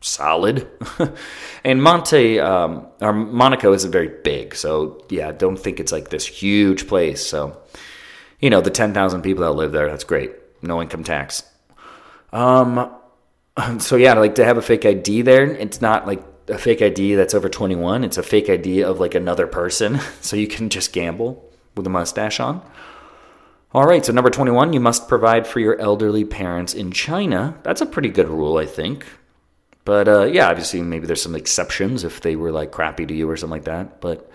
solid. 0.00 0.66
and 1.64 1.82
Monte 1.82 2.40
um, 2.40 2.86
or 3.00 3.12
Monaco 3.12 3.72
isn't 3.72 3.92
very 3.92 4.08
big, 4.08 4.54
so 4.54 5.04
yeah, 5.10 5.32
don't 5.32 5.58
think 5.58 5.80
it's 5.80 5.92
like 5.92 6.08
this 6.08 6.26
huge 6.26 6.88
place. 6.88 7.24
So 7.24 7.60
you 8.42 8.50
know, 8.50 8.60
the 8.60 8.70
10,000 8.70 9.22
people 9.22 9.44
that 9.44 9.52
live 9.52 9.72
there, 9.72 9.88
that's 9.88 10.04
great. 10.04 10.32
No 10.60 10.82
income 10.82 11.04
tax. 11.04 11.44
Um, 12.32 12.92
so 13.78 13.96
yeah, 13.96 14.12
like 14.14 14.34
to 14.34 14.44
have 14.44 14.58
a 14.58 14.62
fake 14.62 14.84
ID 14.84 15.22
there, 15.22 15.44
it's 15.44 15.80
not 15.80 16.06
like 16.06 16.22
a 16.48 16.58
fake 16.58 16.82
ID 16.82 17.14
that's 17.14 17.34
over 17.34 17.48
21. 17.48 18.04
It's 18.04 18.18
a 18.18 18.22
fake 18.22 18.50
ID 18.50 18.82
of 18.82 19.00
like 19.00 19.14
another 19.14 19.46
person. 19.46 20.00
So 20.20 20.36
you 20.36 20.46
can 20.46 20.68
just 20.68 20.92
gamble 20.92 21.50
with 21.76 21.86
a 21.86 21.90
mustache 21.90 22.40
on. 22.40 22.62
All 23.72 23.86
right, 23.86 24.04
so 24.04 24.12
number 24.12 24.28
21, 24.28 24.72
you 24.72 24.80
must 24.80 25.08
provide 25.08 25.46
for 25.46 25.58
your 25.58 25.80
elderly 25.80 26.24
parents 26.24 26.74
in 26.74 26.92
China. 26.92 27.58
That's 27.62 27.80
a 27.80 27.86
pretty 27.86 28.10
good 28.10 28.28
rule, 28.28 28.58
I 28.58 28.66
think. 28.66 29.06
But 29.84 30.08
uh, 30.08 30.24
yeah, 30.24 30.48
obviously, 30.48 30.82
maybe 30.82 31.06
there's 31.06 31.22
some 31.22 31.34
exceptions 31.34 32.04
if 32.04 32.20
they 32.20 32.36
were 32.36 32.52
like 32.52 32.70
crappy 32.70 33.06
to 33.06 33.14
you 33.14 33.28
or 33.28 33.36
something 33.36 33.50
like 33.52 33.64
that. 33.64 34.00
But 34.00 34.30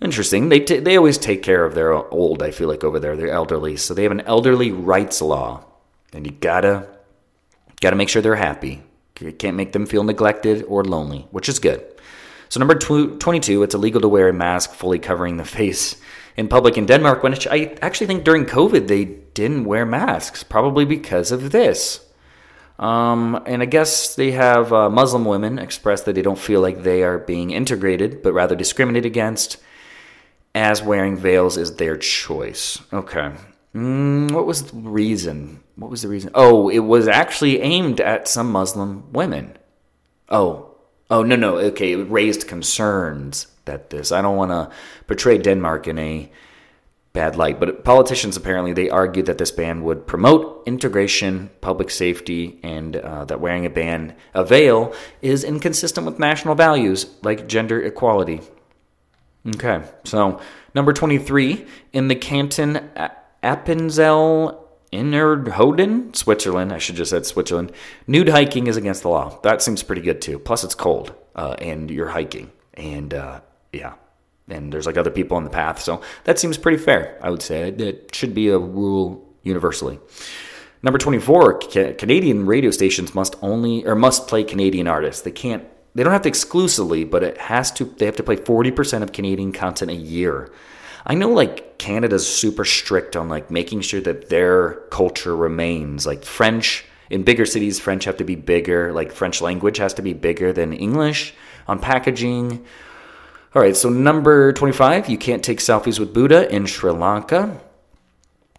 Interesting. 0.00 0.48
They 0.48 0.60
t- 0.60 0.78
they 0.78 0.96
always 0.96 1.18
take 1.18 1.42
care 1.42 1.64
of 1.64 1.74
their 1.74 1.92
old. 1.92 2.42
I 2.42 2.52
feel 2.52 2.68
like 2.68 2.84
over 2.84 3.00
there, 3.00 3.16
they're 3.16 3.30
elderly, 3.30 3.76
so 3.76 3.94
they 3.94 4.04
have 4.04 4.12
an 4.12 4.20
elderly 4.22 4.70
rights 4.70 5.20
law, 5.20 5.64
and 6.12 6.24
you 6.24 6.32
gotta 6.32 6.86
gotta 7.80 7.96
make 7.96 8.08
sure 8.08 8.22
they're 8.22 8.36
happy. 8.36 8.82
You 9.20 9.32
can't 9.32 9.56
make 9.56 9.72
them 9.72 9.86
feel 9.86 10.04
neglected 10.04 10.64
or 10.68 10.84
lonely, 10.84 11.26
which 11.32 11.48
is 11.48 11.58
good. 11.58 11.84
So 12.48 12.60
number 12.60 12.76
tw- 12.76 13.18
twenty-two, 13.18 13.64
it's 13.64 13.74
illegal 13.74 14.00
to 14.00 14.08
wear 14.08 14.28
a 14.28 14.32
mask 14.32 14.72
fully 14.72 15.00
covering 15.00 15.36
the 15.36 15.44
face 15.58 15.96
in 16.36 16.46
public 16.46 16.78
in 16.78 16.86
Denmark. 16.86 17.24
Which 17.24 17.48
I 17.48 17.76
actually 17.82 18.06
think 18.06 18.22
during 18.22 18.46
COVID 18.46 18.86
they 18.86 19.04
didn't 19.04 19.64
wear 19.64 19.84
masks, 19.84 20.44
probably 20.44 20.84
because 20.84 21.32
of 21.32 21.50
this. 21.50 22.04
Um, 22.78 23.42
and 23.46 23.60
I 23.60 23.66
guess 23.66 24.14
they 24.14 24.30
have 24.30 24.72
uh, 24.72 24.88
Muslim 24.88 25.24
women 25.24 25.58
express 25.58 26.02
that 26.02 26.14
they 26.14 26.22
don't 26.22 26.38
feel 26.38 26.60
like 26.60 26.84
they 26.84 27.02
are 27.02 27.18
being 27.18 27.50
integrated, 27.50 28.22
but 28.22 28.32
rather 28.32 28.54
discriminated 28.54 29.10
against 29.10 29.56
as 30.58 30.82
wearing 30.82 31.16
veils 31.16 31.56
is 31.56 31.76
their 31.76 31.96
choice. 31.96 32.80
Okay. 32.92 33.32
Mm, 33.74 34.32
what 34.32 34.44
was 34.44 34.62
the 34.64 34.76
reason? 34.76 35.62
What 35.76 35.90
was 35.90 36.02
the 36.02 36.08
reason? 36.08 36.30
Oh, 36.34 36.68
it 36.68 36.80
was 36.80 37.06
actually 37.06 37.60
aimed 37.60 38.00
at 38.00 38.26
some 38.26 38.50
Muslim 38.50 39.12
women. 39.12 39.56
Oh, 40.28 40.74
oh 41.10 41.22
no, 41.22 41.36
no. 41.36 41.58
Okay, 41.58 41.92
it 41.92 42.10
raised 42.10 42.48
concerns 42.48 43.46
that 43.66 43.90
this. 43.90 44.10
I 44.10 44.20
don't 44.20 44.36
want 44.36 44.50
to 44.50 44.74
portray 45.06 45.38
Denmark 45.38 45.86
in 45.86 45.98
a 45.98 46.30
bad 47.12 47.36
light, 47.36 47.60
but 47.60 47.84
politicians 47.84 48.36
apparently 48.36 48.72
they 48.72 48.90
argued 48.90 49.26
that 49.26 49.38
this 49.38 49.52
ban 49.52 49.84
would 49.84 50.06
promote 50.08 50.64
integration, 50.66 51.50
public 51.60 51.90
safety, 51.90 52.58
and 52.64 52.96
uh, 52.96 53.24
that 53.26 53.40
wearing 53.40 53.64
a 53.64 53.70
ban 53.70 54.16
a 54.34 54.44
veil 54.44 54.92
is 55.22 55.44
inconsistent 55.44 56.04
with 56.04 56.18
national 56.18 56.56
values 56.56 57.06
like 57.22 57.46
gender 57.46 57.80
equality. 57.80 58.40
Okay, 59.54 59.82
so 60.04 60.40
number 60.74 60.92
twenty-three 60.92 61.66
in 61.92 62.08
the 62.08 62.16
canton 62.16 62.90
Appenzell 63.42 64.64
Innerrhoden, 64.92 66.14
Switzerland. 66.14 66.72
I 66.72 66.78
should 66.78 66.96
just 66.96 67.10
said 67.10 67.26
Switzerland. 67.26 67.72
Nude 68.06 68.28
hiking 68.28 68.66
is 68.66 68.76
against 68.76 69.02
the 69.02 69.08
law. 69.08 69.38
That 69.42 69.62
seems 69.62 69.82
pretty 69.82 70.02
good 70.02 70.20
too. 70.20 70.38
Plus, 70.38 70.64
it's 70.64 70.74
cold, 70.74 71.14
uh, 71.34 71.56
and 71.58 71.90
you're 71.90 72.08
hiking, 72.08 72.50
and 72.74 73.14
uh, 73.14 73.40
yeah, 73.72 73.94
and 74.48 74.72
there's 74.72 74.86
like 74.86 74.96
other 74.96 75.10
people 75.10 75.36
on 75.36 75.44
the 75.44 75.50
path. 75.50 75.80
So 75.80 76.02
that 76.24 76.38
seems 76.38 76.58
pretty 76.58 76.78
fair. 76.78 77.18
I 77.22 77.30
would 77.30 77.42
say 77.42 77.68
it 77.68 78.14
should 78.14 78.34
be 78.34 78.48
a 78.48 78.58
rule 78.58 79.26
universally. 79.42 79.98
Number 80.82 80.98
24, 80.98 81.58
Canadian 81.98 82.46
radio 82.46 82.70
stations 82.70 83.14
must 83.14 83.34
only 83.42 83.84
or 83.84 83.94
must 83.96 84.28
play 84.28 84.44
Canadian 84.44 84.86
artists. 84.86 85.22
They 85.22 85.32
can't 85.32 85.64
they 85.98 86.04
don't 86.04 86.12
have 86.12 86.22
to 86.22 86.28
exclusively, 86.28 87.02
but 87.02 87.24
it 87.24 87.36
has 87.38 87.72
to 87.72 87.84
they 87.84 88.06
have 88.06 88.14
to 88.14 88.22
play 88.22 88.36
40% 88.36 89.02
of 89.02 89.10
Canadian 89.10 89.50
content 89.50 89.90
a 89.90 89.94
year. 89.94 90.48
I 91.04 91.14
know 91.14 91.30
like 91.30 91.76
Canada's 91.78 92.24
super 92.24 92.64
strict 92.64 93.16
on 93.16 93.28
like 93.28 93.50
making 93.50 93.80
sure 93.80 94.00
that 94.02 94.28
their 94.28 94.74
culture 94.90 95.34
remains. 95.34 96.06
Like 96.06 96.24
French 96.24 96.84
in 97.10 97.24
bigger 97.24 97.44
cities, 97.44 97.80
French 97.80 98.04
have 98.04 98.18
to 98.18 98.24
be 98.24 98.36
bigger, 98.36 98.92
like 98.92 99.10
French 99.10 99.40
language 99.42 99.78
has 99.78 99.92
to 99.94 100.02
be 100.02 100.12
bigger 100.12 100.52
than 100.52 100.72
English 100.72 101.34
on 101.66 101.80
packaging. 101.80 102.64
All 103.56 103.62
right, 103.62 103.76
so 103.76 103.88
number 103.88 104.52
25, 104.52 105.08
you 105.08 105.18
can't 105.18 105.42
take 105.42 105.58
selfies 105.58 105.98
with 105.98 106.14
Buddha 106.14 106.48
in 106.54 106.66
Sri 106.66 106.92
Lanka. 106.92 107.60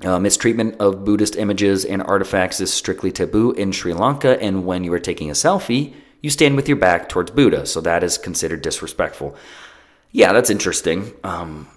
Uh, 0.04 0.20
mistreatment 0.20 0.76
of 0.82 1.06
Buddhist 1.06 1.38
images 1.38 1.86
and 1.86 2.04
artifacts 2.04 2.60
is 2.60 2.74
strictly 2.74 3.14
taboo 3.14 3.52
in 3.54 3.72
Sri 3.72 3.94
Lanka, 3.94 4.38
and 4.44 4.66
when 4.66 4.84
you 4.84 4.92
are 4.92 5.00
taking 5.00 5.30
a 5.30 5.34
selfie, 5.34 5.94
you 6.22 6.30
stand 6.30 6.56
with 6.56 6.68
your 6.68 6.78
back 6.78 7.10
towards 7.10 7.32
Buddha, 7.32 7.66
so 7.66 7.82
that 7.82 8.04
is 8.04 8.18
considered 8.18 8.62
disrespectful. 8.62 9.36
Yeah, 10.12 10.34
that's 10.34 10.50
interesting. 10.50 11.14
Um, 11.24 11.68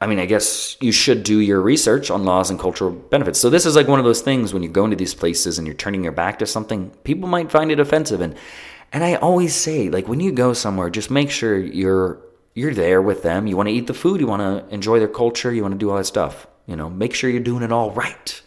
I 0.00 0.06
mean, 0.06 0.18
I 0.18 0.26
guess 0.26 0.76
you 0.80 0.92
should 0.92 1.24
do 1.24 1.40
your 1.40 1.60
research 1.60 2.10
on 2.10 2.24
laws 2.24 2.48
and 2.48 2.58
cultural 2.58 2.90
benefits. 2.90 3.38
So 3.38 3.50
this 3.50 3.66
is 3.66 3.76
like 3.76 3.86
one 3.86 3.98
of 3.98 4.04
those 4.04 4.22
things 4.22 4.54
when 4.54 4.62
you 4.62 4.68
go 4.68 4.84
into 4.84 4.96
these 4.96 5.14
places 5.14 5.58
and 5.58 5.66
you're 5.66 5.76
turning 5.76 6.02
your 6.02 6.12
back 6.12 6.38
to 6.38 6.46
something, 6.46 6.90
people 7.04 7.28
might 7.28 7.50
find 7.50 7.70
it 7.70 7.80
offensive. 7.80 8.20
And 8.20 8.34
and 8.92 9.04
I 9.04 9.14
always 9.16 9.54
say, 9.54 9.88
like 9.88 10.08
when 10.08 10.20
you 10.20 10.32
go 10.32 10.52
somewhere, 10.52 10.90
just 10.90 11.10
make 11.10 11.30
sure 11.30 11.58
you're 11.58 12.20
you're 12.54 12.74
there 12.74 13.02
with 13.02 13.22
them. 13.22 13.46
You 13.46 13.56
want 13.56 13.68
to 13.68 13.74
eat 13.74 13.86
the 13.86 13.94
food, 13.94 14.20
you 14.20 14.26
want 14.26 14.40
to 14.42 14.74
enjoy 14.74 14.98
their 14.98 15.08
culture, 15.08 15.52
you 15.52 15.62
want 15.62 15.72
to 15.72 15.78
do 15.78 15.90
all 15.90 15.96
that 15.96 16.04
stuff. 16.04 16.46
You 16.66 16.76
know, 16.76 16.88
make 16.88 17.14
sure 17.14 17.30
you're 17.30 17.40
doing 17.40 17.62
it 17.62 17.72
all 17.72 17.90
right. 17.90 18.42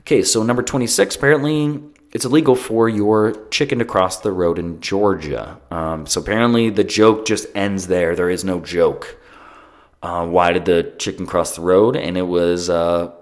Okay, 0.00 0.22
so 0.22 0.42
number 0.42 0.62
26, 0.62 1.16
apparently 1.16 1.82
it's 2.12 2.24
illegal 2.24 2.54
for 2.54 2.88
your 2.88 3.46
chicken 3.48 3.78
to 3.80 3.84
cross 3.84 4.20
the 4.20 4.32
road 4.32 4.58
in 4.58 4.80
Georgia. 4.80 5.60
Um, 5.70 6.06
so 6.06 6.20
apparently 6.20 6.70
the 6.70 6.84
joke 6.84 7.26
just 7.26 7.46
ends 7.54 7.86
there. 7.86 8.16
There 8.16 8.30
is 8.30 8.44
no 8.44 8.60
joke 8.60 9.18
uh, 10.02 10.26
why 10.26 10.52
did 10.52 10.64
the 10.64 10.94
chicken 10.98 11.26
cross 11.26 11.56
the 11.56 11.62
road? 11.62 11.96
And 11.96 12.16
it 12.16 12.22
was 12.22 12.70
uh, 12.70 13.12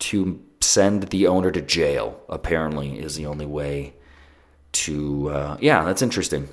to 0.00 0.42
send 0.60 1.04
the 1.04 1.26
owner 1.26 1.50
to 1.50 1.62
jail, 1.62 2.20
apparently, 2.28 2.98
is 2.98 3.16
the 3.16 3.26
only 3.26 3.46
way 3.46 3.94
to. 4.72 5.30
Uh, 5.30 5.56
yeah, 5.60 5.84
that's 5.84 6.02
interesting. 6.02 6.48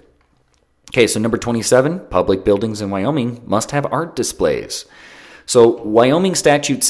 Okay, 0.92 1.08
so 1.08 1.20
number 1.20 1.38
27 1.38 2.08
public 2.10 2.44
buildings 2.44 2.82
in 2.82 2.90
Wyoming 2.92 3.42
must 3.46 3.72
have 3.72 3.92
art 3.92 4.16
displays. 4.16 4.86
So, 5.46 5.82
Wyoming 5.82 6.36
Statute 6.36 6.84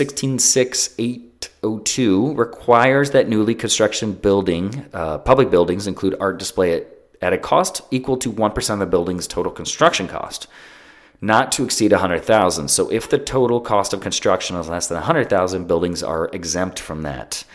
16682 1.44 2.34
requires 2.36 3.12
that 3.12 3.28
newly 3.30 3.56
construction 3.56 4.14
building, 4.14 4.86
uh, 4.94 5.18
public 5.20 5.50
buildings 5.50 5.88
include 5.88 6.16
art 6.20 6.38
display 6.38 6.74
at, 6.74 6.88
at 7.22 7.34
a 7.34 7.38
cost 7.38 7.82
equal 7.92 8.18
to 8.18 8.32
1% 8.32 8.74
of 8.74 8.80
the 8.80 8.86
building's 8.86 9.28
total 9.28 9.52
construction 9.52 10.08
cost 10.08 10.48
not 11.24 11.54
to 11.54 11.64
exceed 11.64 11.94
100,000. 11.94 12.68
So 12.68 12.92
if 12.92 13.10
the 13.10 13.18
total 13.18 13.62
cost 13.62 13.94
of 13.94 14.02
construction 14.02 14.58
is 14.58 14.68
less 14.68 14.88
than 14.88 14.98
100,000, 14.98 15.68
buildings 15.68 16.04
are 16.04 16.30
exempt 16.34 16.80
from 16.80 17.04
that. 17.04 17.46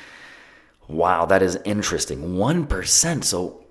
Wow, 0.89 1.27
that 1.27 1.43
is 1.43 1.59
interesting. 1.67 2.35
1%. 2.37 3.25
So 3.25 3.63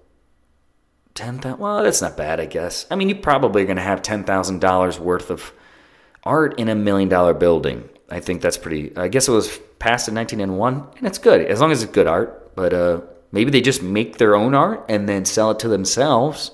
10,000 1.15 1.60
well, 1.60 1.84
that's 1.84 2.01
not 2.03 2.15
bad, 2.15 2.39
I 2.39 2.45
guess. 2.45 2.86
I 2.91 2.95
mean, 2.95 3.10
you 3.10 3.15
probably 3.15 3.63
are 3.63 3.65
going 3.65 3.77
to 3.77 3.82
have 3.82 4.03
$10,000 4.03 4.99
worth 4.99 5.32
of 5.32 5.51
art 6.23 6.60
in 6.60 6.69
a 6.69 6.75
million 6.75 7.10
dollar 7.10 7.34
building. 7.34 7.89
I 8.10 8.20
think 8.20 8.41
that's 8.41 8.58
pretty 8.58 8.96
I 8.96 9.08
guess 9.08 9.28
it 9.28 9.32
was 9.32 9.60
passed 9.80 10.08
in 10.08 10.15
1901 10.15 10.98
and 10.98 11.08
it's 11.08 11.17
good 11.17 11.41
as 11.41 11.60
long 11.60 11.72
as 11.72 11.84
it's 11.84 11.91
good 11.91 12.08
art, 12.08 12.56
but 12.56 12.74
uh 12.74 13.02
maybe 13.32 13.52
they 13.52 13.62
just 13.62 13.84
make 13.84 14.17
their 14.17 14.36
own 14.36 14.56
art 14.56 14.86
and 14.89 15.08
then 15.08 15.26
sell 15.26 15.52
it 15.52 15.60
to 15.60 15.67
themselves. 15.67 16.52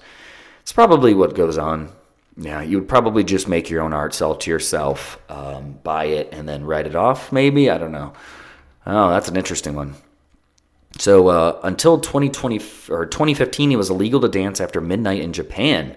It's 0.62 0.72
probably 0.74 1.14
what 1.14 1.36
goes 1.36 1.58
on. 1.58 1.90
Yeah, 2.36 2.62
you 2.62 2.80
would 2.80 2.90
probably 2.90 3.24
just 3.24 3.48
make 3.48 3.70
your 3.70 3.84
own 3.84 3.94
art, 3.94 4.14
sell 4.14 4.34
it 4.34 4.40
to 4.42 4.50
yourself, 4.50 5.20
um, 5.30 5.78
buy 5.84 6.06
it, 6.06 6.30
and 6.32 6.50
then 6.50 6.66
write 6.66 6.88
it 6.88 6.96
off. 6.96 7.32
Maybe 7.32 7.70
I 7.70 7.78
don't 7.78 7.92
know. 7.92 8.14
Oh, 8.88 9.10
that's 9.10 9.30
an 9.30 9.38
interesting 9.38 9.76
one. 9.76 9.96
So 11.00 11.28
uh, 11.28 11.60
until 11.64 12.00
2020 12.00 12.60
or 12.90 13.06
2015, 13.06 13.72
it 13.72 13.76
was 13.76 13.90
illegal 13.90 14.20
to 14.22 14.30
dance 14.30 14.62
after 14.62 14.82
midnight 14.82 15.22
in 15.22 15.34
Japan. 15.34 15.96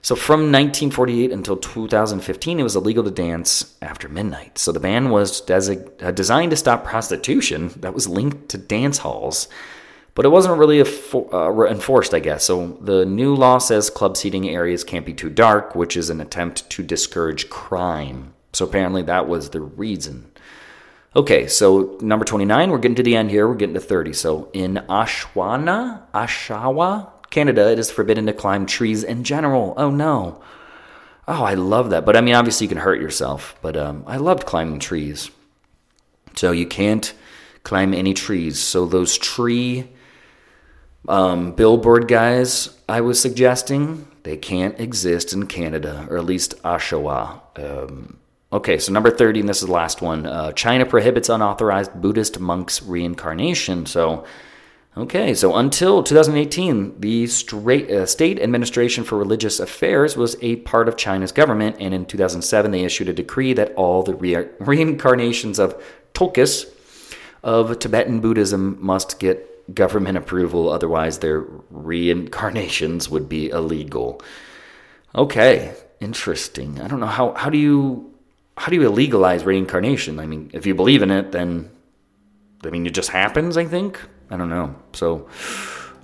So 0.00 0.14
from 0.14 0.52
1948 0.52 1.32
until 1.32 1.56
2015, 1.56 2.60
it 2.60 2.62
was 2.62 2.76
illegal 2.76 3.04
to 3.04 3.10
dance 3.10 3.76
after 3.82 4.08
midnight. 4.08 4.58
So 4.58 4.72
the 4.72 4.80
ban 4.80 5.10
was 5.10 5.42
desi- 5.42 6.02
uh, 6.02 6.12
designed 6.12 6.50
to 6.50 6.56
stop 6.56 6.84
prostitution 6.84 7.72
that 7.76 7.94
was 7.94 8.08
linked 8.08 8.48
to 8.50 8.58
dance 8.58 8.98
halls 8.98 9.48
but 10.18 10.26
it 10.26 10.30
wasn't 10.30 10.58
really 10.58 10.80
uh, 10.80 11.64
enforced, 11.66 12.12
I 12.12 12.18
guess. 12.18 12.42
So 12.42 12.76
the 12.80 13.06
new 13.06 13.36
law 13.36 13.58
says 13.58 13.88
club 13.88 14.16
seating 14.16 14.48
areas 14.48 14.82
can't 14.82 15.06
be 15.06 15.14
too 15.14 15.30
dark, 15.30 15.76
which 15.76 15.96
is 15.96 16.10
an 16.10 16.20
attempt 16.20 16.68
to 16.70 16.82
discourage 16.82 17.48
crime. 17.50 18.34
So 18.52 18.64
apparently 18.64 19.02
that 19.02 19.28
was 19.28 19.50
the 19.50 19.60
reason. 19.60 20.28
Okay, 21.14 21.46
so 21.46 21.96
number 22.00 22.24
29, 22.24 22.68
we're 22.68 22.78
getting 22.78 22.96
to 22.96 23.04
the 23.04 23.14
end 23.14 23.30
here. 23.30 23.46
We're 23.46 23.54
getting 23.54 23.74
to 23.74 23.80
30. 23.80 24.12
So 24.12 24.50
in 24.52 24.82
Ashwana, 24.88 26.02
Oshawa, 26.12 27.12
Canada, 27.30 27.70
it 27.70 27.78
is 27.78 27.90
forbidden 27.90 28.26
to 28.26 28.32
climb 28.32 28.66
trees 28.66 29.04
in 29.04 29.24
general. 29.24 29.74
Oh 29.76 29.90
no. 29.90 30.42
Oh, 31.26 31.44
I 31.44 31.54
love 31.54 31.90
that. 31.90 32.06
But 32.06 32.16
I 32.16 32.20
mean, 32.20 32.34
obviously 32.34 32.64
you 32.64 32.68
can 32.68 32.78
hurt 32.78 33.00
yourself. 33.00 33.56
But 33.60 33.76
um, 33.76 34.04
I 34.06 34.16
loved 34.16 34.46
climbing 34.46 34.78
trees. 34.78 35.30
So 36.36 36.52
you 36.52 36.66
can't 36.66 37.12
climb 37.64 37.92
any 37.92 38.14
trees. 38.14 38.58
So 38.58 38.86
those 38.86 39.18
tree 39.18 39.88
um, 41.08 41.52
billboard 41.52 42.08
guys, 42.08 42.76
I 42.88 43.00
was 43.00 43.20
suggesting, 43.20 44.06
they 44.22 44.36
can't 44.36 44.78
exist 44.78 45.32
in 45.32 45.46
Canada, 45.46 46.06
or 46.10 46.18
at 46.18 46.24
least 46.24 46.62
Oshawa. 46.62 47.40
Um, 47.58 48.18
okay, 48.52 48.78
so 48.78 48.92
number 48.92 49.10
30, 49.10 49.40
and 49.40 49.48
this 49.48 49.60
is 49.62 49.66
the 49.66 49.72
last 49.72 50.02
one. 50.02 50.26
Uh, 50.26 50.52
China 50.52 50.84
prohibits 50.84 51.28
unauthorized 51.28 52.00
Buddhist 52.00 52.38
monks' 52.40 52.82
reincarnation. 52.82 53.86
So, 53.86 54.24
okay, 54.98 55.34
so 55.34 55.56
until 55.56 56.02
2018, 56.02 57.00
the 57.00 57.24
uh, 57.24 58.06
State 58.06 58.40
Administration 58.40 59.04
for 59.04 59.16
Religious 59.16 59.60
Affairs 59.60 60.16
was 60.16 60.36
a 60.42 60.56
part 60.56 60.88
of 60.88 60.96
China's 60.96 61.32
government, 61.32 61.76
and 61.80 61.94
in 61.94 62.04
2007, 62.04 62.70
they 62.70 62.84
issued 62.84 63.08
a 63.08 63.12
decree 63.12 63.52
that 63.54 63.72
all 63.74 64.02
the 64.02 64.14
re- 64.14 64.48
reincarnations 64.58 65.58
of 65.58 65.80
Tulkus 66.14 66.66
of 67.42 67.78
Tibetan 67.78 68.20
Buddhism 68.20 68.76
must 68.80 69.18
get 69.18 69.74
government 69.74 70.18
approval, 70.18 70.68
otherwise, 70.68 71.18
their 71.18 71.44
reincarnations 71.70 73.08
would 73.08 73.28
be 73.28 73.50
illegal. 73.50 74.20
Okay, 75.14 75.74
interesting. 76.00 76.80
I 76.80 76.88
don't 76.88 77.00
know 77.00 77.06
how 77.06 77.34
how 77.34 77.50
do 77.50 77.58
you 77.58 78.14
how 78.56 78.70
do 78.70 78.76
you 78.76 78.88
illegalize 78.88 79.44
reincarnation? 79.44 80.18
I 80.18 80.26
mean, 80.26 80.50
if 80.52 80.66
you 80.66 80.74
believe 80.74 81.02
in 81.02 81.10
it, 81.10 81.32
then 81.32 81.70
I 82.64 82.70
mean, 82.70 82.86
it 82.86 82.94
just 82.94 83.10
happens. 83.10 83.56
I 83.56 83.64
think 83.64 84.00
I 84.30 84.36
don't 84.36 84.50
know. 84.50 84.74
So, 84.92 85.28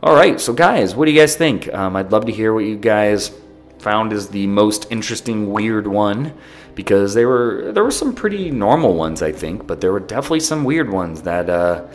all 0.03 0.15
right. 0.15 0.41
So, 0.41 0.53
guys, 0.53 0.95
what 0.95 1.07
do 1.07 1.13
you 1.13 1.21
guys 1.21 1.37
think? 1.37 1.73
Um, 1.73 1.97
I'd 1.97 2.13
love 2.13 2.27
to 2.27 2.33
hear 2.33 2.53
what 2.53 2.65
you 2.65 2.77
guys 2.77 3.33
found 3.79 4.13
is 4.13 4.29
the 4.29 4.47
most 4.47 4.87
interesting, 4.91 5.53
weird 5.53 5.87
one 5.87 6.35
because 6.75 7.15
there 7.15 7.29
were 7.29 7.71
there 7.73 7.85
were 7.85 7.91
some 7.91 8.15
pretty 8.15 8.51
normal 8.51 8.95
ones, 8.95 9.23
I 9.23 9.33
think, 9.33 9.67
but 9.67 9.81
there 9.81 9.93
were 9.93 10.01
definitely 10.01 10.41
some 10.41 10.65
weird 10.65 10.91
ones 10.91 11.23
that. 11.23 11.49
Uh, 11.49 11.87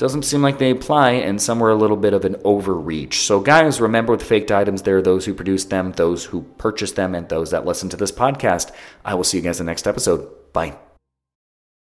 doesn't 0.00 0.22
seem 0.22 0.40
like 0.40 0.56
they 0.56 0.70
apply, 0.70 1.10
and 1.10 1.42
some 1.42 1.60
were 1.60 1.70
a 1.70 1.74
little 1.74 1.96
bit 1.98 2.14
of 2.14 2.24
an 2.24 2.36
overreach. 2.42 3.20
So, 3.20 3.38
guys, 3.38 3.82
remember 3.82 4.12
with 4.12 4.22
faked 4.22 4.50
items, 4.50 4.80
there 4.80 4.96
are 4.96 5.02
those 5.02 5.26
who 5.26 5.34
produce 5.34 5.66
them, 5.66 5.92
those 5.92 6.24
who 6.24 6.40
purchase 6.56 6.92
them, 6.92 7.14
and 7.14 7.28
those 7.28 7.50
that 7.50 7.66
listen 7.66 7.90
to 7.90 7.98
this 7.98 8.10
podcast. 8.10 8.72
I 9.04 9.12
will 9.12 9.24
see 9.24 9.36
you 9.36 9.42
guys 9.42 9.60
in 9.60 9.66
the 9.66 9.70
next 9.70 9.86
episode. 9.86 10.26
Bye. 10.54 10.89